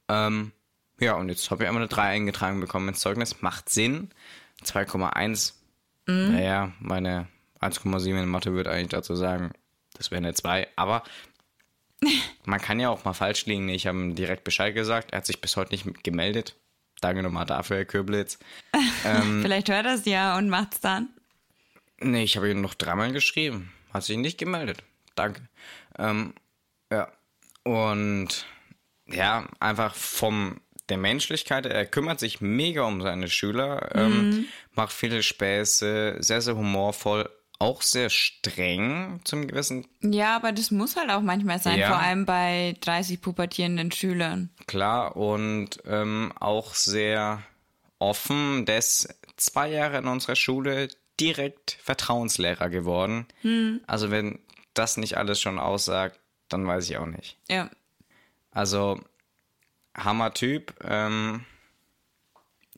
[0.10, 0.52] Ähm,
[1.00, 3.42] ja, und jetzt habe ich einmal eine 3 eingetragen bekommen ins Zeugnis.
[3.42, 4.10] Macht Sinn.
[4.64, 5.54] 2,1.
[6.08, 6.34] Mhm.
[6.34, 7.28] Naja, meine
[7.62, 9.52] 1,7 in Mathe würde eigentlich dazu sagen,
[9.94, 10.68] das wäre eine 2.
[10.76, 11.04] Aber
[12.46, 13.70] man kann ja auch mal falsch liegen.
[13.70, 15.12] Ich habe ihm direkt Bescheid gesagt.
[15.12, 16.56] Er hat sich bis heute nicht gemeldet.
[17.02, 18.40] Danke nochmal dafür, Herr Köblitz.
[19.42, 21.10] Vielleicht hört er es ja und macht's dann.
[22.02, 23.72] Nee, ich habe ihn noch dreimal geschrieben.
[23.94, 24.84] Hat sich nicht gemeldet.
[25.16, 25.42] Danke.
[25.98, 26.34] Ähm,
[26.92, 27.12] ja.
[27.64, 28.46] Und
[29.12, 35.22] ja, einfach vom der Menschlichkeit, er kümmert sich mega um seine Schüler, ähm, macht viele
[35.22, 37.30] Späße, sehr, sehr humorvoll,
[37.60, 41.90] auch sehr streng zum gewissen Ja, aber das muss halt auch manchmal sein, Ja.
[41.90, 44.50] vor allem bei 30 pubertierenden Schülern.
[44.66, 47.44] klar und ähm, auch sehr
[48.00, 48.66] offen.
[48.66, 50.88] Der ist zwei Jahre in unserer Schule
[51.20, 53.28] direkt Vertrauenslehrer geworden.
[53.88, 54.40] Also wenn
[54.74, 57.38] das nicht alles schon aussagt, dann weiß ich auch nicht.
[57.50, 57.70] Ja.
[58.60, 59.00] Also
[59.96, 60.74] Hammer-Typ.
[60.84, 61.46] Ähm,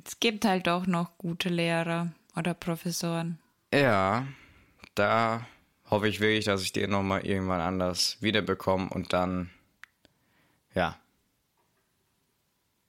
[0.06, 3.40] Es gibt halt auch noch gute Lehrer oder Professoren.
[3.74, 4.28] ja,
[4.94, 5.48] da
[5.90, 9.50] hoffe ich wirklich, dass ich den nochmal irgendwann anders wiederbekomme und dann,
[10.76, 11.00] ja,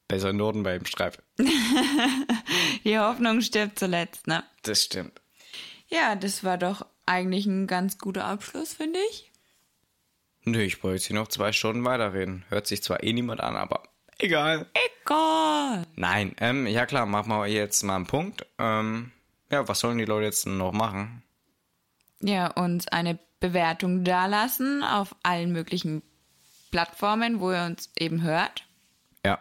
[0.06, 1.16] bessere Noten bei ihm schreibe.
[2.84, 4.44] Die Hoffnung stirbt zuletzt, ne?
[4.64, 5.18] Das stimmt.
[5.88, 9.31] Ja, das war doch eigentlich ein ganz guter Abschluss, finde ich.
[10.44, 12.44] Nö, ich brauche jetzt hier noch zwei Stunden weiterreden.
[12.48, 13.82] Hört sich zwar eh niemand an, aber
[14.18, 14.66] egal.
[15.04, 15.86] Egal.
[15.96, 18.44] Nein, ähm, ja klar, machen wir jetzt mal einen Punkt.
[18.58, 19.12] Ähm,
[19.50, 21.22] ja, was sollen die Leute jetzt noch machen?
[22.20, 26.02] Ja, uns eine Bewertung dalassen auf allen möglichen
[26.70, 28.64] Plattformen, wo ihr uns eben hört.
[29.24, 29.38] Ja,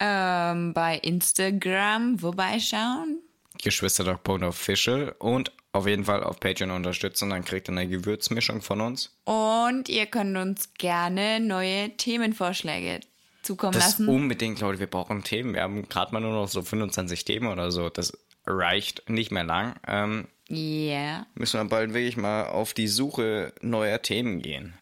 [0.00, 3.20] Ähm, bei Instagram vorbeischauen.
[3.62, 9.16] geschwisterdog.official und auf jeden Fall auf Patreon unterstützen, dann kriegt ihr eine Gewürzmischung von uns.
[9.24, 13.00] Und ihr könnt uns gerne neue Themenvorschläge
[13.42, 14.08] zukommen Das lassen.
[14.08, 15.54] unbedingt, Leute, wir brauchen Themen.
[15.54, 17.88] Wir haben gerade mal nur noch so 25 Themen oder so.
[17.88, 18.12] Das
[18.46, 19.76] reicht nicht mehr lang.
[19.86, 21.26] Ähm, Ja.
[21.34, 24.74] müssen wir bald wirklich mal auf die Suche neuer Themen gehen.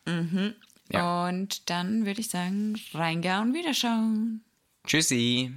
[0.90, 1.26] Ja.
[1.28, 4.42] Und dann würde ich sagen, reingauen, wiederschauen.
[4.86, 5.52] Tschüssi.